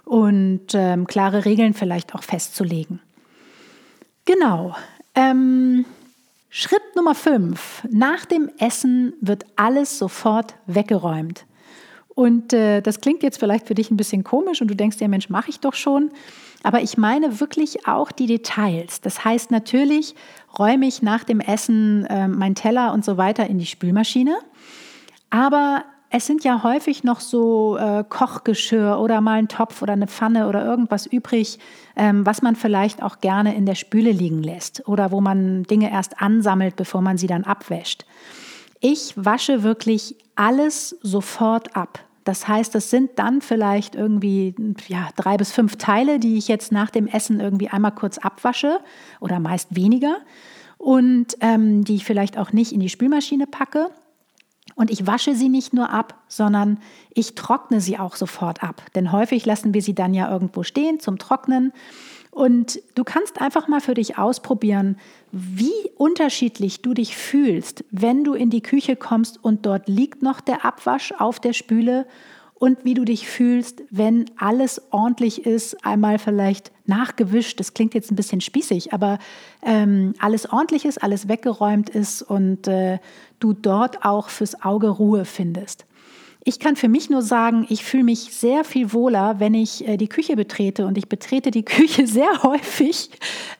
und 0.07 0.67
ähm, 0.73 1.05
klare 1.05 1.43
Regeln 1.43 1.73
vielleicht 1.73 2.15
auch 2.15 2.23
festzulegen. 2.23 3.01
Genau. 4.23 4.73
Ähm, 5.15 5.83
Schritt 6.49 6.95
Nummer 6.95 7.13
5. 7.13 7.83
Nach 7.91 8.23
dem 8.23 8.49
Essen 8.57 9.13
wird 9.19 9.45
alles 9.57 9.97
sofort 9.97 10.55
weggeräumt. 10.65 11.45
Und 12.07 12.53
äh, 12.53 12.81
das 12.81 13.01
klingt 13.01 13.21
jetzt 13.21 13.37
vielleicht 13.37 13.67
für 13.67 13.75
dich 13.75 13.91
ein 13.91 13.97
bisschen 13.97 14.23
komisch 14.23 14.61
und 14.61 14.69
du 14.69 14.75
denkst 14.75 14.97
dir, 14.97 15.09
Mensch, 15.09 15.29
mache 15.29 15.49
ich 15.49 15.59
doch 15.59 15.73
schon. 15.73 16.09
Aber 16.63 16.81
ich 16.81 16.97
meine 16.97 17.41
wirklich 17.41 17.85
auch 17.85 18.13
die 18.13 18.27
Details. 18.27 19.01
Das 19.01 19.25
heißt, 19.25 19.51
natürlich 19.51 20.15
räume 20.57 20.87
ich 20.87 21.01
nach 21.01 21.25
dem 21.25 21.41
Essen 21.41 22.05
äh, 22.05 22.29
meinen 22.29 22.55
Teller 22.55 22.93
und 22.93 23.03
so 23.03 23.17
weiter 23.17 23.47
in 23.47 23.59
die 23.59 23.65
Spülmaschine. 23.65 24.37
Aber 25.29 25.83
es 26.09 26.25
sind 26.25 26.43
ja 26.43 26.63
häufig 26.63 27.03
noch 27.03 27.19
so 27.19 27.77
äh, 27.77 28.03
Kochgeschirr 28.07 28.99
oder 28.99 29.19
mal 29.19 29.39
ein 29.39 29.49
Topf 29.49 29.81
oder 29.81 29.93
eine 29.93 30.07
Pfanne 30.07 30.47
oder 30.47 30.63
irgendwas 30.63 31.05
übrig, 31.05 31.59
ähm, 31.95 32.25
was 32.25 32.41
man 32.41 32.55
vielleicht 32.55 33.03
auch 33.03 33.19
gerne 33.19 33.55
in 33.55 33.65
der 33.65 33.75
Spüle 33.75 34.11
liegen 34.11 34.41
lässt 34.41 34.87
oder 34.87 35.11
wo 35.11 35.19
man 35.19 35.63
Dinge 35.63 35.91
erst 35.91 36.21
ansammelt, 36.21 36.77
bevor 36.77 37.01
man 37.01 37.17
sie 37.17 37.27
dann 37.27 37.43
abwäscht. 37.43 38.05
Ich 38.79 39.13
wasche 39.15 39.63
wirklich 39.63 40.15
alles 40.35 40.97
sofort 41.01 41.75
ab. 41.75 41.99
Das 42.23 42.47
heißt, 42.47 42.75
das 42.75 42.89
sind 42.89 43.11
dann 43.15 43.41
vielleicht 43.41 43.95
irgendwie 43.95 44.53
ja, 44.87 45.09
drei 45.15 45.37
bis 45.37 45.51
fünf 45.51 45.77
Teile, 45.77 46.19
die 46.19 46.37
ich 46.37 46.47
jetzt 46.47 46.71
nach 46.71 46.89
dem 46.89 47.07
Essen 47.07 47.39
irgendwie 47.39 47.69
einmal 47.69 47.93
kurz 47.93 48.17
abwasche 48.17 48.79
oder 49.19 49.39
meist 49.39 49.75
weniger 49.75 50.17
und 50.77 51.37
ähm, 51.41 51.83
die 51.83 51.95
ich 51.95 52.05
vielleicht 52.05 52.37
auch 52.37 52.53
nicht 52.53 52.71
in 52.71 52.79
die 52.79 52.89
Spülmaschine 52.89 53.47
packe. 53.47 53.89
Und 54.77 54.91
ich 54.91 55.07
wasche 55.07 55.33
sie 55.33 55.49
nicht 55.49 55.73
nur 55.73 55.89
ab, 55.89 56.13
sondern 56.27 56.77
ich 57.15 57.33
trockne 57.33 57.81
sie 57.81 57.97
auch 57.97 58.15
sofort 58.15 58.63
ab. 58.63 58.83
Denn 58.93 59.11
häufig 59.11 59.43
lassen 59.43 59.73
wir 59.73 59.81
sie 59.81 59.95
dann 59.95 60.13
ja 60.13 60.31
irgendwo 60.31 60.61
stehen 60.61 60.99
zum 60.99 61.17
Trocknen. 61.17 61.73
Und 62.29 62.79
du 62.93 63.03
kannst 63.03 63.41
einfach 63.41 63.67
mal 63.67 63.81
für 63.81 63.95
dich 63.95 64.19
ausprobieren, 64.19 64.97
wie 65.31 65.89
unterschiedlich 65.95 66.83
du 66.83 66.93
dich 66.93 67.17
fühlst, 67.17 67.85
wenn 67.89 68.23
du 68.23 68.35
in 68.35 68.51
die 68.51 68.61
Küche 68.61 68.95
kommst 68.95 69.43
und 69.43 69.65
dort 69.65 69.89
liegt 69.89 70.21
noch 70.21 70.41
der 70.41 70.63
Abwasch 70.63 71.11
auf 71.17 71.39
der 71.39 71.53
Spüle 71.53 72.05
und 72.59 72.83
wie 72.83 72.93
du 72.93 73.05
dich 73.05 73.27
fühlst, 73.27 73.83
wenn 73.89 74.25
alles 74.37 74.81
ordentlich 74.91 75.45
ist, 75.45 75.85
einmal 75.85 76.19
vielleicht 76.19 76.71
nachgewischt. 76.85 77.59
Das 77.59 77.73
klingt 77.73 77.93
jetzt 77.93 78.11
ein 78.11 78.15
bisschen 78.15 78.41
spießig, 78.41 78.93
aber 78.93 79.19
ähm, 79.63 80.13
alles 80.19 80.51
ordentlich 80.51 80.85
ist, 80.85 81.01
alles 81.01 81.27
weggeräumt 81.27 81.89
ist 81.89 82.21
und 82.21 82.67
äh, 82.67 82.99
du 83.39 83.53
dort 83.53 84.05
auch 84.05 84.29
fürs 84.29 84.61
Auge 84.63 84.89
Ruhe 84.89 85.25
findest. 85.25 85.86
Ich 86.47 86.61
kann 86.61 86.77
für 86.77 86.87
mich 86.87 87.09
nur 87.09 87.23
sagen, 87.23 87.65
ich 87.67 87.83
fühle 87.83 88.05
mich 88.05 88.33
sehr 88.33 88.63
viel 88.63 88.93
wohler, 88.93 89.41
wenn 89.41 89.53
ich 89.53 89.85
äh, 89.85 89.97
die 89.97 90.07
Küche 90.07 90.37
betrete 90.37 90.85
und 90.85 90.97
ich 90.97 91.09
betrete 91.09 91.51
die 91.51 91.65
Küche 91.65 92.07
sehr 92.07 92.41
häufig. 92.41 93.09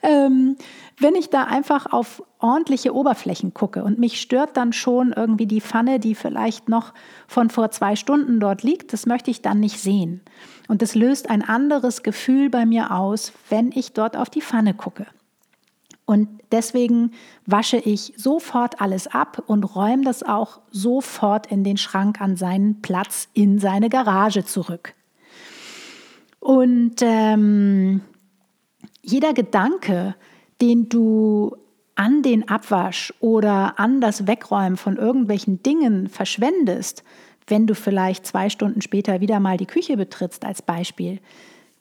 Ähm, 0.02 0.56
wenn 0.97 1.13
ich 1.15 1.30
da 1.30 1.43
einfach 1.43 1.91
auf 1.91 2.23
ordentliche 2.39 2.95
Oberflächen 2.95 3.54
gucke 3.54 3.84
und 3.84 4.00
mich 4.00 4.21
stört 4.21 4.56
dann 4.56 4.71
schon 4.71 5.12
irgendwie 5.12 5.47
die 5.47 5.60
Pfanne, 5.60 6.00
die 6.00 6.15
vielleicht 6.15 6.69
noch 6.69 6.93
von 7.28 7.50
vor 7.50 7.71
zwei 7.71 7.97
Stunden 7.97 8.39
dort 8.39 8.63
liegt, 8.63 8.93
das 8.93 9.06
möchte 9.06 9.32
ich 9.32 9.41
dann 9.41 9.60
nicht 9.60 9.82
sehen. 9.82 10.21
Und 10.69 10.82
das 10.82 10.95
löst 10.95 11.30
ein 11.30 11.41
anderes 11.41 12.04
Gefühl 12.04 12.50
bei 12.50 12.65
mir 12.65 12.91
aus, 12.91 13.34
wenn 13.50 13.73
ich 13.73 13.91
dort 13.91 14.15
auf 14.15 14.30
die 14.30 14.41
Pfanne 14.41 14.73
gucke. 14.73 15.08
Und 16.08 16.30
deswegen 16.54 17.12
wasche 17.46 17.76
ich 17.76 18.13
sofort 18.15 18.80
alles 18.80 19.08
ab 19.08 19.43
und 19.46 19.65
räume 19.76 20.06
das 20.06 20.24
auch 20.24 20.62
sofort 20.72 21.48
in 21.48 21.65
den 21.65 21.76
Schrank 21.76 22.22
an 22.22 22.38
seinen 22.38 22.82
Platz 22.82 23.28
in 23.34 23.60
seine 23.60 23.89
Garage 23.89 24.46
zurück. 24.46 24.96
Und 26.39 27.02
ähm, 27.02 28.00
jeder 29.02 29.34
Gedanke, 29.34 30.15
den 30.62 30.88
du 30.88 31.58
an 31.96 32.22
den 32.22 32.48
Abwasch 32.48 33.13
oder 33.20 33.78
an 33.78 34.00
das 34.00 34.28
Wegräumen 34.28 34.78
von 34.78 34.96
irgendwelchen 34.96 35.62
Dingen 35.62 36.08
verschwendest, 36.08 37.04
wenn 37.48 37.67
du 37.67 37.76
vielleicht 37.76 38.26
zwei 38.26 38.50
Stunden 38.50 38.82
später 38.82 39.20
wieder 39.20 39.41
mal 39.41 39.58
die 39.58 39.65
Küche 39.65 39.98
betrittst 39.98 40.46
als 40.46 40.62
Beispiel, 40.62 41.20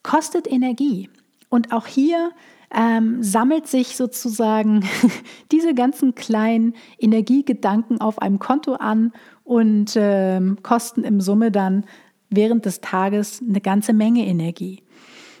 kostet 0.03 0.51
Energie. 0.51 1.09
Und 1.47 1.71
auch 1.71 1.87
hier 1.87 2.31
ähm, 2.75 3.23
sammelt 3.23 3.67
sich 3.67 3.95
sozusagen 3.95 4.83
diese 5.51 5.73
ganzen 5.73 6.15
kleinen 6.15 6.73
Energiegedanken 6.99 8.01
auf 8.01 8.21
einem 8.21 8.39
Konto 8.39 8.73
an 8.73 9.13
und 9.43 9.93
ähm, 9.95 10.57
kosten 10.63 11.03
im 11.03 11.21
Summe 11.21 11.51
dann 11.51 11.85
während 12.29 12.65
des 12.65 12.81
Tages 12.81 13.41
eine 13.47 13.61
ganze 13.61 13.93
Menge 13.93 14.25
Energie. 14.25 14.83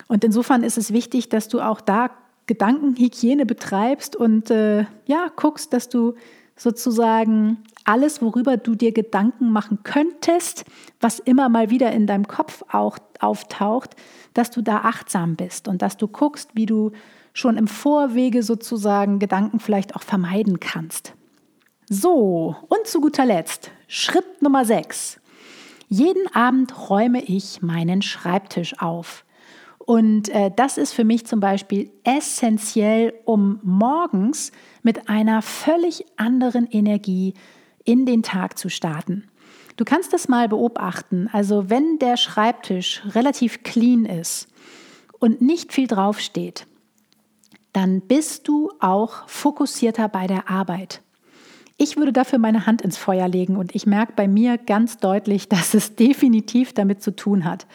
Und 0.07 0.23
insofern 0.23 0.63
ist 0.63 0.77
es 0.77 0.93
wichtig, 0.93 1.27
dass 1.27 1.49
du 1.49 1.59
auch 1.59 1.81
da 1.81 2.11
Gedankenhygiene 2.45 3.45
betreibst 3.45 4.15
und 4.15 4.49
äh, 4.49 4.85
ja, 5.05 5.29
guckst, 5.35 5.73
dass 5.73 5.89
du 5.89 6.13
sozusagen 6.55 7.57
alles, 7.83 8.21
worüber 8.21 8.57
du 8.57 8.75
dir 8.75 8.93
Gedanken 8.93 9.51
machen 9.51 9.79
könntest, 9.83 10.65
was 10.99 11.19
immer 11.19 11.49
mal 11.49 11.69
wieder 11.69 11.91
in 11.91 12.07
deinem 12.07 12.27
Kopf 12.27 12.63
auch 12.71 12.97
auftaucht, 13.19 13.95
dass 14.33 14.49
du 14.49 14.61
da 14.61 14.77
achtsam 14.77 15.35
bist 15.35 15.67
und 15.67 15.81
dass 15.81 15.97
du 15.97 16.07
guckst, 16.07 16.51
wie 16.53 16.65
du 16.65 16.91
schon 17.37 17.55
im 17.55 17.67
Vorwege 17.67 18.41
sozusagen 18.41 19.19
Gedanken 19.19 19.59
vielleicht 19.59 19.95
auch 19.95 20.01
vermeiden 20.01 20.59
kannst. 20.59 21.13
So, 21.87 22.55
und 22.67 22.87
zu 22.87 22.99
guter 22.99 23.25
Letzt, 23.25 23.69
Schritt 23.87 24.41
Nummer 24.41 24.65
6. 24.65 25.19
Jeden 25.87 26.33
Abend 26.33 26.89
räume 26.89 27.23
ich 27.23 27.61
meinen 27.61 28.01
Schreibtisch 28.01 28.81
auf. 28.81 29.23
Und 29.77 30.29
äh, 30.29 30.49
das 30.53 30.79
ist 30.79 30.93
für 30.93 31.03
mich 31.03 31.27
zum 31.27 31.39
Beispiel 31.39 31.91
essentiell, 32.03 33.13
um 33.23 33.59
morgens 33.61 34.51
mit 34.81 35.07
einer 35.07 35.43
völlig 35.43 36.05
anderen 36.17 36.65
Energie 36.65 37.35
in 37.85 38.07
den 38.07 38.23
Tag 38.23 38.57
zu 38.57 38.67
starten. 38.69 39.27
Du 39.75 39.85
kannst 39.85 40.11
das 40.11 40.27
mal 40.27 40.49
beobachten. 40.49 41.29
Also 41.31 41.69
wenn 41.69 41.99
der 41.99 42.17
Schreibtisch 42.17 43.03
relativ 43.13 43.61
clean 43.61 44.05
ist 44.05 44.47
und 45.19 45.39
nicht 45.39 45.71
viel 45.71 45.85
draufsteht, 45.85 46.65
dann 47.77 48.01
bist 48.01 48.47
du 48.47 48.71
auch 48.79 49.29
fokussierter 49.29 50.09
bei 50.09 50.25
der 50.25 50.49
Arbeit. 50.49 51.03
Ich 51.77 51.95
würde 51.95 52.11
dafür 52.11 52.39
meine 52.39 52.65
Hand 52.65 52.81
ins 52.81 52.97
Feuer 52.97 53.27
legen 53.27 53.55
und 53.55 53.75
ich 53.75 53.85
merke 53.85 54.13
bei 54.15 54.27
mir 54.27 54.57
ganz 54.57 54.97
deutlich, 54.97 55.47
dass 55.49 55.75
es 55.75 55.95
definitiv 55.95 56.73
damit 56.73 57.03
zu 57.03 57.15
tun 57.15 57.45
hat. 57.45 57.67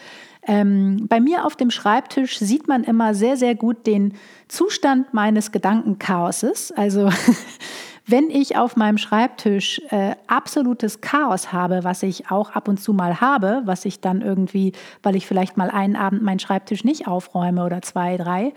Ähm, 0.45 1.05
bei 1.07 1.21
mir 1.21 1.45
auf 1.45 1.55
dem 1.55 1.71
Schreibtisch 1.71 2.37
sieht 2.37 2.67
man 2.67 2.83
immer 2.83 3.13
sehr, 3.13 3.37
sehr 3.37 3.55
gut 3.55 3.87
den 3.87 4.15
Zustand 4.49 5.13
meines 5.13 5.53
Gedankenchaoses. 5.53 6.73
Also 6.73 7.09
wenn 8.05 8.29
ich 8.29 8.57
auf 8.57 8.75
meinem 8.75 8.97
Schreibtisch 8.97 9.79
äh, 9.89 10.15
absolutes 10.27 10.99
Chaos 10.99 11.53
habe, 11.53 11.85
was 11.85 12.03
ich 12.03 12.29
auch 12.29 12.51
ab 12.51 12.67
und 12.67 12.81
zu 12.81 12.91
mal 12.91 13.21
habe, 13.21 13.61
was 13.63 13.85
ich 13.85 14.01
dann 14.01 14.19
irgendwie, 14.21 14.73
weil 15.01 15.15
ich 15.15 15.25
vielleicht 15.25 15.55
mal 15.55 15.69
einen 15.69 15.95
Abend 15.95 16.23
meinen 16.23 16.39
Schreibtisch 16.39 16.83
nicht 16.83 17.07
aufräume 17.07 17.63
oder 17.63 17.81
zwei, 17.81 18.17
drei, 18.17 18.51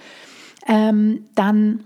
ähm, 0.67 1.27
dann 1.35 1.85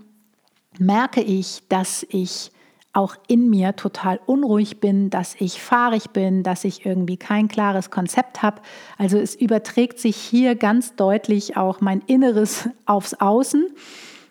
merke 0.79 1.21
ich, 1.21 1.63
dass 1.69 2.05
ich 2.09 2.51
auch 2.93 3.15
in 3.27 3.49
mir 3.49 3.75
total 3.75 4.19
unruhig 4.25 4.79
bin, 4.81 5.09
dass 5.09 5.35
ich 5.39 5.61
fahrig 5.61 6.09
bin, 6.09 6.43
dass 6.43 6.65
ich 6.65 6.85
irgendwie 6.85 7.15
kein 7.15 7.47
klares 7.47 7.89
Konzept 7.89 8.41
habe. 8.41 8.61
Also 8.97 9.17
es 9.17 9.35
überträgt 9.35 9.99
sich 9.99 10.17
hier 10.17 10.55
ganz 10.55 10.95
deutlich 10.95 11.55
auch 11.55 11.79
mein 11.79 12.01
Inneres 12.07 12.69
aufs 12.85 13.13
Außen. 13.13 13.67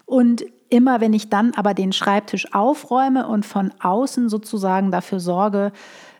Und 0.05 0.45
immer 0.71 1.01
wenn 1.01 1.13
ich 1.13 1.29
dann 1.29 1.53
aber 1.55 1.75
den 1.75 1.93
Schreibtisch 1.93 2.55
aufräume 2.55 3.27
und 3.27 3.45
von 3.45 3.73
außen 3.81 4.29
sozusagen 4.29 4.91
dafür 4.91 5.21
sorge, 5.21 5.73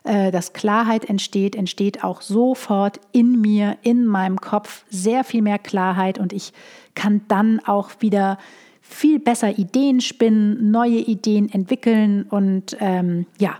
äh, 0.03 0.31
dass 0.31 0.53
Klarheit 0.53 1.05
entsteht, 1.05 1.55
entsteht 1.55 2.03
auch 2.03 2.21
sofort 2.21 2.99
in 3.11 3.39
mir, 3.39 3.77
in 3.81 4.05
meinem 4.05 4.39
Kopf 4.39 4.85
sehr 4.89 5.23
viel 5.23 5.41
mehr 5.41 5.59
Klarheit 5.59 6.19
und 6.19 6.33
ich 6.33 6.53
kann 6.95 7.21
dann 7.27 7.59
auch 7.59 7.91
wieder 7.99 8.37
viel 8.81 9.19
besser 9.19 9.57
Ideen 9.57 10.01
spinnen, 10.01 10.69
neue 10.71 10.97
Ideen 10.97 11.51
entwickeln 11.51 12.23
und 12.23 12.75
ähm, 12.79 13.25
ja, 13.39 13.55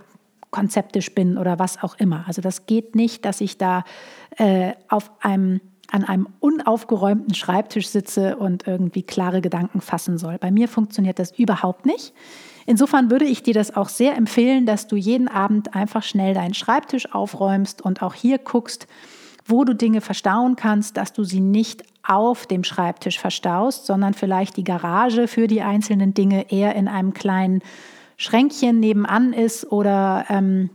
Konzepte 0.50 1.00
spinnen 1.00 1.38
oder 1.38 1.58
was 1.58 1.82
auch 1.82 1.96
immer. 1.98 2.24
Also 2.26 2.42
das 2.42 2.66
geht 2.66 2.94
nicht, 2.94 3.24
dass 3.24 3.40
ich 3.40 3.56
da 3.56 3.84
äh, 4.36 4.72
auf 4.88 5.10
einem 5.20 5.60
an 5.92 6.04
einem 6.04 6.26
unaufgeräumten 6.40 7.34
Schreibtisch 7.34 7.88
sitze 7.88 8.36
und 8.36 8.66
irgendwie 8.66 9.02
klare 9.02 9.42
Gedanken 9.42 9.82
fassen 9.82 10.16
soll. 10.16 10.38
Bei 10.38 10.50
mir 10.50 10.66
funktioniert 10.66 11.18
das 11.18 11.38
überhaupt 11.38 11.84
nicht. 11.84 12.14
Insofern 12.64 13.10
würde 13.10 13.26
ich 13.26 13.42
dir 13.42 13.52
das 13.52 13.76
auch 13.76 13.90
sehr 13.90 14.16
empfehlen, 14.16 14.64
dass 14.64 14.86
du 14.86 14.96
jeden 14.96 15.28
Abend 15.28 15.74
einfach 15.74 16.02
schnell 16.02 16.32
deinen 16.32 16.54
Schreibtisch 16.54 17.12
aufräumst 17.12 17.82
und 17.82 18.02
auch 18.02 18.14
hier 18.14 18.38
guckst, 18.38 18.86
wo 19.44 19.64
du 19.64 19.74
Dinge 19.74 20.00
verstauen 20.00 20.56
kannst, 20.56 20.96
dass 20.96 21.12
du 21.12 21.24
sie 21.24 21.40
nicht 21.40 21.82
auf 22.06 22.46
dem 22.46 22.64
Schreibtisch 22.64 23.18
verstaust, 23.18 23.84
sondern 23.86 24.14
vielleicht 24.14 24.56
die 24.56 24.64
Garage 24.64 25.28
für 25.28 25.46
die 25.46 25.62
einzelnen 25.62 26.14
Dinge 26.14 26.50
eher 26.50 26.74
in 26.74 26.88
einem 26.88 27.12
kleinen 27.12 27.60
Schränkchen 28.16 28.80
nebenan 28.80 29.32
ist 29.32 29.70
oder 29.70 30.24
ähm, 30.28 30.70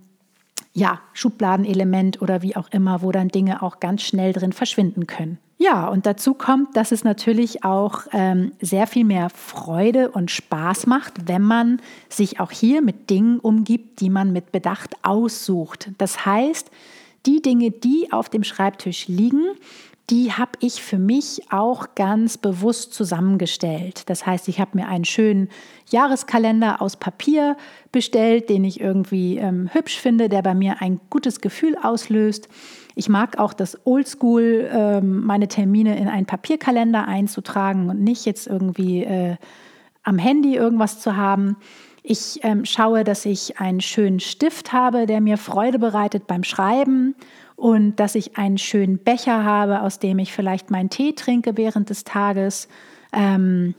ja, 0.78 1.00
Schubladenelement 1.14 2.22
oder 2.22 2.44
wie 2.44 2.56
auch 2.56 2.70
immer, 2.70 3.02
wo 3.02 3.12
dann 3.12 3.30
Dinge 3.30 3.64
auch 3.64 3.80
ganz 3.80 4.04
schnell 4.04 4.32
drin 4.32 4.54
verschwinden 4.54 5.08
können. 5.08 5.40
Ja, 5.58 5.88
und 5.88 6.06
dazu 6.06 6.36
kommt, 6.36 6.78
dass 6.78 6.92
es 6.92 7.04
natürlich 7.04 7.64
auch 7.64 8.02
ähm, 8.12 8.52
sehr 8.62 8.86
viel 8.86 9.04
mehr 9.04 9.32
Freude 9.32 10.12
und 10.12 10.30
Spaß 10.30 10.86
macht, 10.86 11.28
wenn 11.28 11.42
man 11.42 11.82
sich 12.10 12.40
auch 12.40 12.52
hier 12.52 12.84
mit 12.84 13.10
Dingen 13.10 13.40
umgibt, 13.40 14.02
die 14.02 14.12
man 14.12 14.32
mit 14.32 14.52
Bedacht 14.52 14.96
aussucht. 15.02 15.90
Das 15.98 16.28
heißt, 16.28 16.70
die 17.26 17.42
Dinge, 17.42 17.72
die 17.72 18.12
auf 18.12 18.30
dem 18.30 18.44
Schreibtisch 18.44 19.08
liegen, 19.08 19.48
die 20.10 20.32
habe 20.32 20.52
ich 20.62 20.82
für 20.82 20.98
mich 20.98 21.42
auch 21.52 21.94
ganz 21.94 22.38
bewusst 22.38 22.94
zusammengestellt. 22.94 24.10
Das 24.10 24.26
heißt, 24.26 24.48
ich 24.48 24.62
habe 24.62 24.78
mir 24.78 24.88
einen 24.88 25.04
schönen 25.04 25.50
Jahreskalender 25.90 26.82
aus 26.82 26.96
Papier 26.96 27.58
bestellt, 27.92 28.50
den 28.50 28.64
ich 28.64 28.80
irgendwie 28.80 29.38
ähm, 29.38 29.70
hübsch 29.74 30.00
finde, 30.00 30.30
der 30.30 30.42
bei 30.44 30.54
mir 30.54 30.82
ein 30.82 31.02
gutes 31.10 31.42
Gefühl 31.42 31.78
auslöst. 31.82 32.48
Ich 32.96 33.10
mag 33.10 33.38
auch 33.38 33.52
das 33.52 33.86
Oldschool, 33.86 34.70
ähm, 34.72 35.26
meine 35.26 35.50
Termine 35.50 35.98
in 35.98 36.08
einen 36.08 36.26
Papierkalender 36.26 37.06
einzutragen 37.06 37.90
und 37.90 38.02
nicht 38.02 38.26
jetzt 38.26 38.48
irgendwie 38.48 39.04
äh, 39.04 39.36
am 40.04 40.18
Handy 40.18 40.56
irgendwas 40.56 41.02
zu 41.02 41.18
haben. 41.18 41.58
Ich 42.02 42.40
ähm, 42.44 42.64
schaue, 42.64 43.04
dass 43.04 43.26
ich 43.26 43.60
einen 43.60 43.82
schönen 43.82 44.22
Stift 44.22 44.72
habe, 44.72 45.06
der 45.06 45.20
mir 45.20 45.38
Freude 45.38 45.80
bereitet 45.80 46.28
beim 46.28 46.46
Schreiben 46.46 47.14
und 47.58 47.96
dass 47.98 48.16
ich 48.16 48.38
einen 48.38 48.60
schönen 48.60 49.00
Becher 49.00 49.44
habe, 49.44 49.82
aus 49.82 50.00
dem 50.00 50.20
ich 50.20 50.32
vielleicht 50.32 50.72
meinen 50.72 50.90
Tee 50.90 51.14
trinke 51.14 51.58
während 51.58 51.90
des 51.90 52.06
Tages. 52.06 52.70
Ähm, 53.12 53.74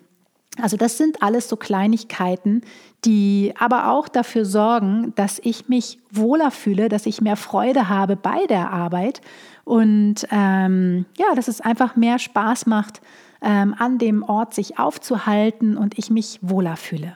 also 0.60 0.76
das 0.76 0.98
sind 0.98 1.22
alles 1.22 1.48
so 1.48 1.56
Kleinigkeiten, 1.56 2.62
die 3.04 3.54
aber 3.56 3.92
auch 3.92 4.08
dafür 4.08 4.44
sorgen, 4.44 5.12
dass 5.14 5.38
ich 5.38 5.68
mich 5.68 6.00
wohler 6.10 6.50
fühle, 6.50 6.88
dass 6.88 7.06
ich 7.06 7.20
mehr 7.20 7.36
Freude 7.36 7.88
habe 7.88 8.16
bei 8.16 8.46
der 8.46 8.72
Arbeit 8.72 9.20
und 9.64 10.26
ähm, 10.32 11.06
ja, 11.16 11.34
dass 11.36 11.46
es 11.46 11.60
einfach 11.60 11.94
mehr 11.94 12.18
Spaß 12.18 12.66
macht, 12.66 13.00
ähm, 13.40 13.76
an 13.78 13.98
dem 13.98 14.24
Ort 14.24 14.54
sich 14.54 14.80
aufzuhalten 14.80 15.76
und 15.76 15.96
ich 15.96 16.10
mich 16.10 16.40
wohler 16.42 16.76
fühle. 16.76 17.14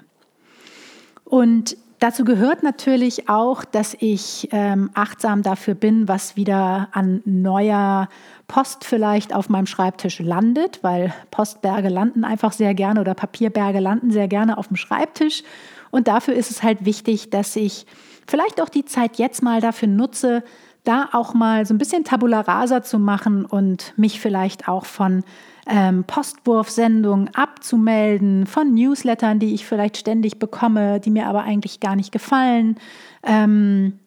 Und 1.25 1.77
Dazu 2.03 2.25
gehört 2.25 2.65
natürlich 2.65 3.29
auch, 3.29 3.65
dass 3.65 3.97
ich 3.97 4.49
ähm, 4.51 4.91
achtsam 4.93 5.45
dafür 5.45 5.75
bin, 5.75 6.09
was 6.09 6.35
wieder 6.35 6.89
an 6.91 7.23
neuer 7.25 8.09
Post 8.49 8.85
vielleicht 8.85 9.33
auf 9.33 9.49
meinem 9.49 9.67
Schreibtisch 9.67 10.19
landet, 10.19 10.81
weil 10.83 11.15
Postberge 11.31 11.89
landen 11.89 12.25
einfach 12.25 12.51
sehr 12.51 12.75
gerne 12.75 13.01
oder 13.01 13.15
Papierberge 13.15 13.79
landen 13.79 14.11
sehr 14.11 14.27
gerne 14.27 14.59
auf 14.59 14.67
dem 14.67 14.75
Schreibtisch. 14.75 15.45
Und 15.93 16.09
dafür 16.09 16.35
ist 16.35 16.51
es 16.51 16.65
halt 16.65 16.85
wichtig, 16.85 17.31
dass 17.31 17.55
ich 17.55 17.87
vielleicht 18.27 18.61
auch 18.61 18.69
die 18.69 18.85
Zeit 18.85 19.19
jetzt 19.19 19.41
mal 19.41 19.61
dafür 19.61 19.87
nutze, 19.87 20.43
da 20.83 21.09
auch 21.13 21.35
mal 21.35 21.67
so 21.67 21.73
ein 21.73 21.79
bisschen 21.79 22.03
Tabula 22.03 22.41
rasa 22.41 22.83
zu 22.83 22.99
machen 22.99 23.45
und 23.45 23.97
mich 23.97 24.21
vielleicht 24.21 24.67
auch 24.67 24.87
von 24.87 25.23
ähm, 25.67 26.05
Postwurfsendungen 26.05 27.35
abzumelden, 27.35 28.47
von 28.47 28.75
Newslettern, 28.75 29.39
die 29.39 29.55
ich 29.55 29.67
vielleicht 29.67 29.97
ständig 29.97 30.39
bekomme, 30.39 31.01
die 31.01 31.11
mir 31.11 31.27
aber 31.27 31.43
eigentlich 31.43 31.81
gar 31.81 31.97
nicht 31.97 32.13
gefallen, 32.13 32.77
ähm, 33.23 33.99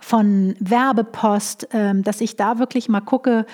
von 0.00 0.54
Werbepost, 0.60 1.68
ähm, 1.72 2.02
dass 2.02 2.20
ich 2.20 2.36
da 2.36 2.58
wirklich 2.58 2.88
mal 2.88 3.00
gucke, 3.00 3.46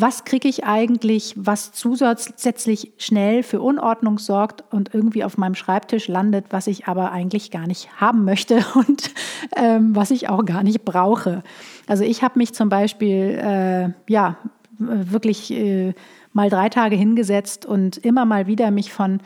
was 0.00 0.24
kriege 0.24 0.48
ich 0.48 0.64
eigentlich, 0.64 1.34
was 1.36 1.72
zusätzlich 1.72 2.92
schnell 2.98 3.42
für 3.42 3.60
Unordnung 3.60 4.18
sorgt 4.18 4.62
und 4.72 4.94
irgendwie 4.94 5.24
auf 5.24 5.38
meinem 5.38 5.56
Schreibtisch 5.56 6.06
landet, 6.06 6.46
was 6.50 6.68
ich 6.68 6.86
aber 6.86 7.10
eigentlich 7.10 7.50
gar 7.50 7.66
nicht 7.66 8.00
haben 8.00 8.24
möchte 8.24 8.64
und 8.74 9.10
ähm, 9.56 9.96
was 9.96 10.10
ich 10.10 10.28
auch 10.28 10.44
gar 10.44 10.62
nicht 10.62 10.84
brauche. 10.84 11.42
Also 11.88 12.04
ich 12.04 12.22
habe 12.22 12.38
mich 12.38 12.54
zum 12.54 12.68
Beispiel, 12.68 13.40
äh, 13.42 14.12
ja, 14.12 14.36
wirklich 14.78 15.50
äh, 15.50 15.94
mal 16.32 16.50
drei 16.50 16.68
Tage 16.68 16.96
hingesetzt 16.96 17.66
und 17.66 17.98
immer 17.98 18.24
mal 18.24 18.46
wieder 18.46 18.70
mich 18.70 18.92
von 18.92 19.20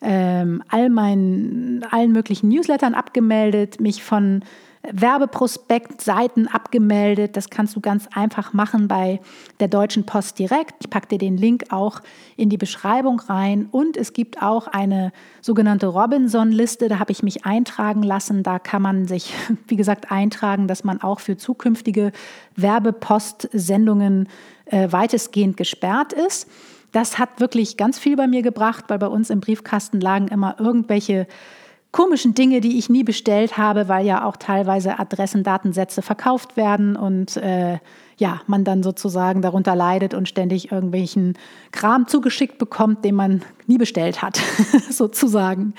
ähm, 0.00 0.62
all 0.68 0.90
meinen, 0.90 1.84
allen 1.90 2.12
möglichen 2.12 2.48
Newslettern 2.48 2.94
abgemeldet, 2.94 3.80
mich 3.80 4.02
von 4.02 4.42
Werbeprospektseiten 4.90 6.48
abgemeldet. 6.48 7.36
Das 7.36 7.50
kannst 7.50 7.76
du 7.76 7.80
ganz 7.80 8.08
einfach 8.14 8.52
machen 8.52 8.88
bei 8.88 9.20
der 9.60 9.68
Deutschen 9.68 10.04
Post 10.04 10.40
direkt. 10.40 10.74
Ich 10.80 10.90
packe 10.90 11.06
dir 11.06 11.18
den 11.18 11.36
Link 11.36 11.66
auch 11.70 12.00
in 12.36 12.48
die 12.48 12.56
Beschreibung 12.56 13.20
rein. 13.20 13.68
Und 13.70 13.96
es 13.96 14.12
gibt 14.12 14.42
auch 14.42 14.66
eine 14.66 15.12
sogenannte 15.40 15.86
Robinson-Liste. 15.86 16.88
Da 16.88 16.98
habe 16.98 17.12
ich 17.12 17.22
mich 17.22 17.46
eintragen 17.46 18.02
lassen. 18.02 18.42
Da 18.42 18.58
kann 18.58 18.82
man 18.82 19.06
sich, 19.06 19.32
wie 19.68 19.76
gesagt, 19.76 20.10
eintragen, 20.10 20.66
dass 20.66 20.82
man 20.82 21.00
auch 21.00 21.20
für 21.20 21.36
zukünftige 21.36 22.10
Werbepost-Sendungen 22.56 24.28
äh, 24.72 24.90
weitestgehend 24.90 25.56
gesperrt 25.56 26.12
ist. 26.12 26.48
Das 26.90 27.18
hat 27.18 27.40
wirklich 27.40 27.76
ganz 27.76 27.98
viel 27.98 28.16
bei 28.16 28.26
mir 28.26 28.42
gebracht, 28.42 28.86
weil 28.88 28.98
bei 28.98 29.06
uns 29.06 29.30
im 29.30 29.40
Briefkasten 29.40 30.00
lagen 30.00 30.28
immer 30.28 30.56
irgendwelche 30.58 31.26
komischen 31.90 32.34
Dinge, 32.34 32.60
die 32.60 32.78
ich 32.78 32.88
nie 32.88 33.04
bestellt 33.04 33.58
habe, 33.58 33.88
weil 33.88 34.06
ja 34.06 34.24
auch 34.24 34.36
teilweise 34.36 34.98
Adressendatensätze 34.98 36.00
verkauft 36.00 36.56
werden 36.56 36.96
und 36.96 37.36
äh, 37.36 37.78
ja, 38.16 38.40
man 38.46 38.64
dann 38.64 38.82
sozusagen 38.82 39.42
darunter 39.42 39.76
leidet 39.76 40.14
und 40.14 40.28
ständig 40.28 40.72
irgendwelchen 40.72 41.36
Kram 41.70 42.08
zugeschickt 42.08 42.56
bekommt, 42.58 43.04
den 43.04 43.14
man 43.14 43.42
nie 43.66 43.78
bestellt 43.78 44.22
hat, 44.22 44.40
sozusagen. 44.90 45.74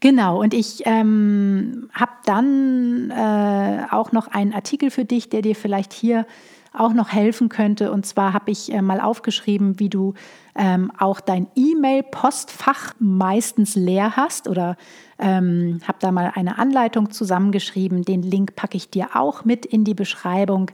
Genau, 0.00 0.40
und 0.40 0.54
ich 0.54 0.82
ähm, 0.86 1.88
habe 1.92 2.12
dann 2.26 3.10
äh, 3.10 3.84
auch 3.90 4.12
noch 4.12 4.26
einen 4.28 4.52
Artikel 4.52 4.90
für 4.90 5.04
dich, 5.04 5.30
der 5.30 5.42
dir 5.42 5.54
vielleicht 5.54 5.92
hier 5.92 6.26
auch 6.74 6.92
noch 6.92 7.12
helfen 7.12 7.48
könnte. 7.48 7.92
Und 7.92 8.04
zwar 8.06 8.32
habe 8.32 8.50
ich 8.50 8.72
äh, 8.72 8.82
mal 8.82 9.00
aufgeschrieben, 9.00 9.78
wie 9.78 9.88
du 9.88 10.14
ähm, 10.56 10.92
auch 10.98 11.20
dein 11.20 11.46
E-Mail-Postfach 11.54 12.94
meistens 12.98 13.74
leer 13.74 14.16
hast 14.16 14.48
oder 14.48 14.76
ähm, 15.18 15.80
habe 15.86 15.98
da 16.00 16.12
mal 16.12 16.32
eine 16.34 16.58
Anleitung 16.58 17.10
zusammengeschrieben. 17.10 18.04
Den 18.04 18.22
Link 18.22 18.56
packe 18.56 18.76
ich 18.76 18.90
dir 18.90 19.10
auch 19.14 19.44
mit 19.44 19.64
in 19.66 19.84
die 19.84 19.94
Beschreibung. 19.94 20.70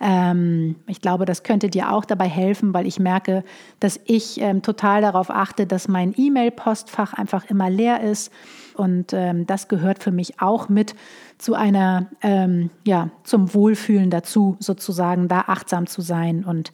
Ähm, 0.00 0.76
ich 0.86 1.00
glaube, 1.00 1.24
das 1.24 1.42
könnte 1.42 1.68
dir 1.68 1.92
auch 1.92 2.04
dabei 2.04 2.28
helfen, 2.28 2.72
weil 2.72 2.86
ich 2.86 3.00
merke, 3.00 3.42
dass 3.80 3.98
ich 4.04 4.40
ähm, 4.40 4.62
total 4.62 5.02
darauf 5.02 5.30
achte, 5.30 5.66
dass 5.66 5.88
mein 5.88 6.14
E-Mail-Postfach 6.16 7.14
einfach 7.14 7.44
immer 7.46 7.68
leer 7.68 8.02
ist. 8.02 8.32
Und 8.78 9.12
ähm, 9.12 9.46
das 9.46 9.68
gehört 9.68 10.02
für 10.02 10.12
mich 10.12 10.40
auch 10.40 10.68
mit 10.68 10.94
zu 11.38 11.54
einer, 11.54 12.06
ähm, 12.22 12.70
ja, 12.84 13.10
zum 13.24 13.52
Wohlfühlen 13.54 14.10
dazu, 14.10 14.56
sozusagen 14.60 15.28
da 15.28 15.44
achtsam 15.48 15.86
zu 15.86 16.00
sein 16.00 16.44
und 16.44 16.72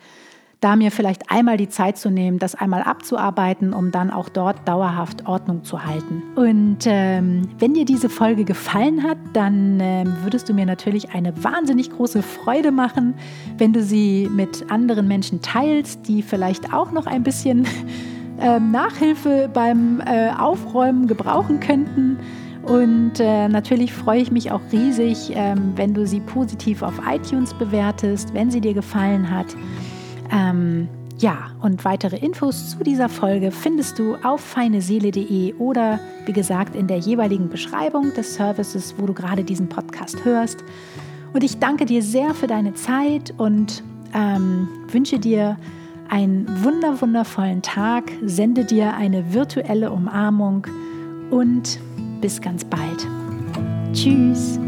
da 0.64 0.76
mir 0.76 0.90
vielleicht 0.90 1.30
einmal 1.30 1.58
die 1.58 1.68
Zeit 1.68 1.98
zu 1.98 2.10
nehmen, 2.10 2.38
das 2.38 2.54
einmal 2.54 2.82
abzuarbeiten, 2.82 3.74
um 3.74 3.90
dann 3.90 4.10
auch 4.10 4.30
dort 4.30 4.66
dauerhaft 4.66 5.26
Ordnung 5.26 5.62
zu 5.62 5.84
halten. 5.84 6.22
Und 6.36 6.78
ähm, 6.86 7.50
wenn 7.58 7.74
dir 7.74 7.84
diese 7.84 8.08
Folge 8.08 8.46
gefallen 8.46 9.02
hat, 9.02 9.18
dann 9.34 9.78
ähm, 9.80 10.14
würdest 10.22 10.48
du 10.48 10.54
mir 10.54 10.64
natürlich 10.64 11.10
eine 11.10 11.44
wahnsinnig 11.44 11.90
große 11.90 12.22
Freude 12.22 12.72
machen, 12.72 13.14
wenn 13.58 13.74
du 13.74 13.82
sie 13.82 14.26
mit 14.32 14.70
anderen 14.70 15.06
Menschen 15.06 15.42
teilst, 15.42 16.08
die 16.08 16.22
vielleicht 16.22 16.72
auch 16.72 16.92
noch 16.92 17.06
ein 17.06 17.24
bisschen 17.24 17.66
ähm, 18.40 18.70
Nachhilfe 18.70 19.48
beim 19.52 20.00
äh, 20.00 20.30
Aufräumen 20.30 21.06
gebrauchen 21.06 21.60
könnten. 21.60 22.18
Und 22.62 23.20
äh, 23.20 23.48
natürlich 23.48 23.92
freue 23.92 24.22
ich 24.22 24.30
mich 24.30 24.50
auch 24.50 24.60
riesig, 24.72 25.32
ähm, 25.34 25.72
wenn 25.76 25.92
du 25.92 26.06
sie 26.06 26.20
positiv 26.20 26.82
auf 26.82 26.94
iTunes 27.06 27.52
bewertest, 27.54 28.32
wenn 28.32 28.50
sie 28.50 28.60
dir 28.60 28.72
gefallen 28.72 29.30
hat. 29.30 29.54
Ähm, 30.32 30.88
ja, 31.18 31.50
und 31.60 31.84
weitere 31.84 32.16
Infos 32.16 32.70
zu 32.70 32.82
dieser 32.82 33.08
Folge 33.08 33.50
findest 33.50 33.98
du 33.98 34.16
auf 34.24 34.40
feineseele.de 34.40 35.54
oder 35.54 36.00
wie 36.26 36.32
gesagt 36.32 36.74
in 36.74 36.86
der 36.86 36.98
jeweiligen 36.98 37.48
Beschreibung 37.48 38.12
des 38.14 38.34
Services, 38.34 38.94
wo 38.98 39.06
du 39.06 39.12
gerade 39.12 39.44
diesen 39.44 39.68
Podcast 39.68 40.24
hörst. 40.24 40.64
Und 41.32 41.44
ich 41.44 41.58
danke 41.58 41.84
dir 41.84 42.02
sehr 42.02 42.34
für 42.34 42.46
deine 42.46 42.74
Zeit 42.74 43.32
und 43.36 43.82
ähm, 44.14 44.68
wünsche 44.90 45.18
dir 45.18 45.56
einen 46.14 46.46
wunder 46.62 47.00
wundervollen 47.00 47.60
Tag, 47.60 48.04
sende 48.24 48.64
dir 48.64 48.94
eine 48.94 49.34
virtuelle 49.34 49.90
Umarmung 49.90 50.64
und 51.30 51.80
bis 52.20 52.40
ganz 52.40 52.64
bald. 52.64 53.04
Tschüss. 53.92 54.60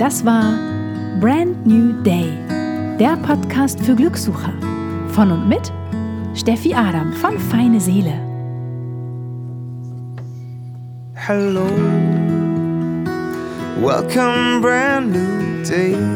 Das 0.00 0.26
war 0.26 0.58
Brand 1.20 1.64
New 1.64 1.92
Day, 2.02 2.32
der 2.98 3.16
Podcast 3.18 3.80
für 3.80 3.94
Glückssucher. 3.94 4.52
Von 5.10 5.30
und 5.30 5.48
mit 5.48 5.72
Steffi 6.34 6.74
Adam 6.74 7.12
von 7.12 7.38
Feine 7.38 7.80
Seele. 7.80 8.12
Hello, 11.14 11.66
welcome, 13.80 14.60
brand 14.60 15.12
new 15.12 15.62
day. 15.64 16.15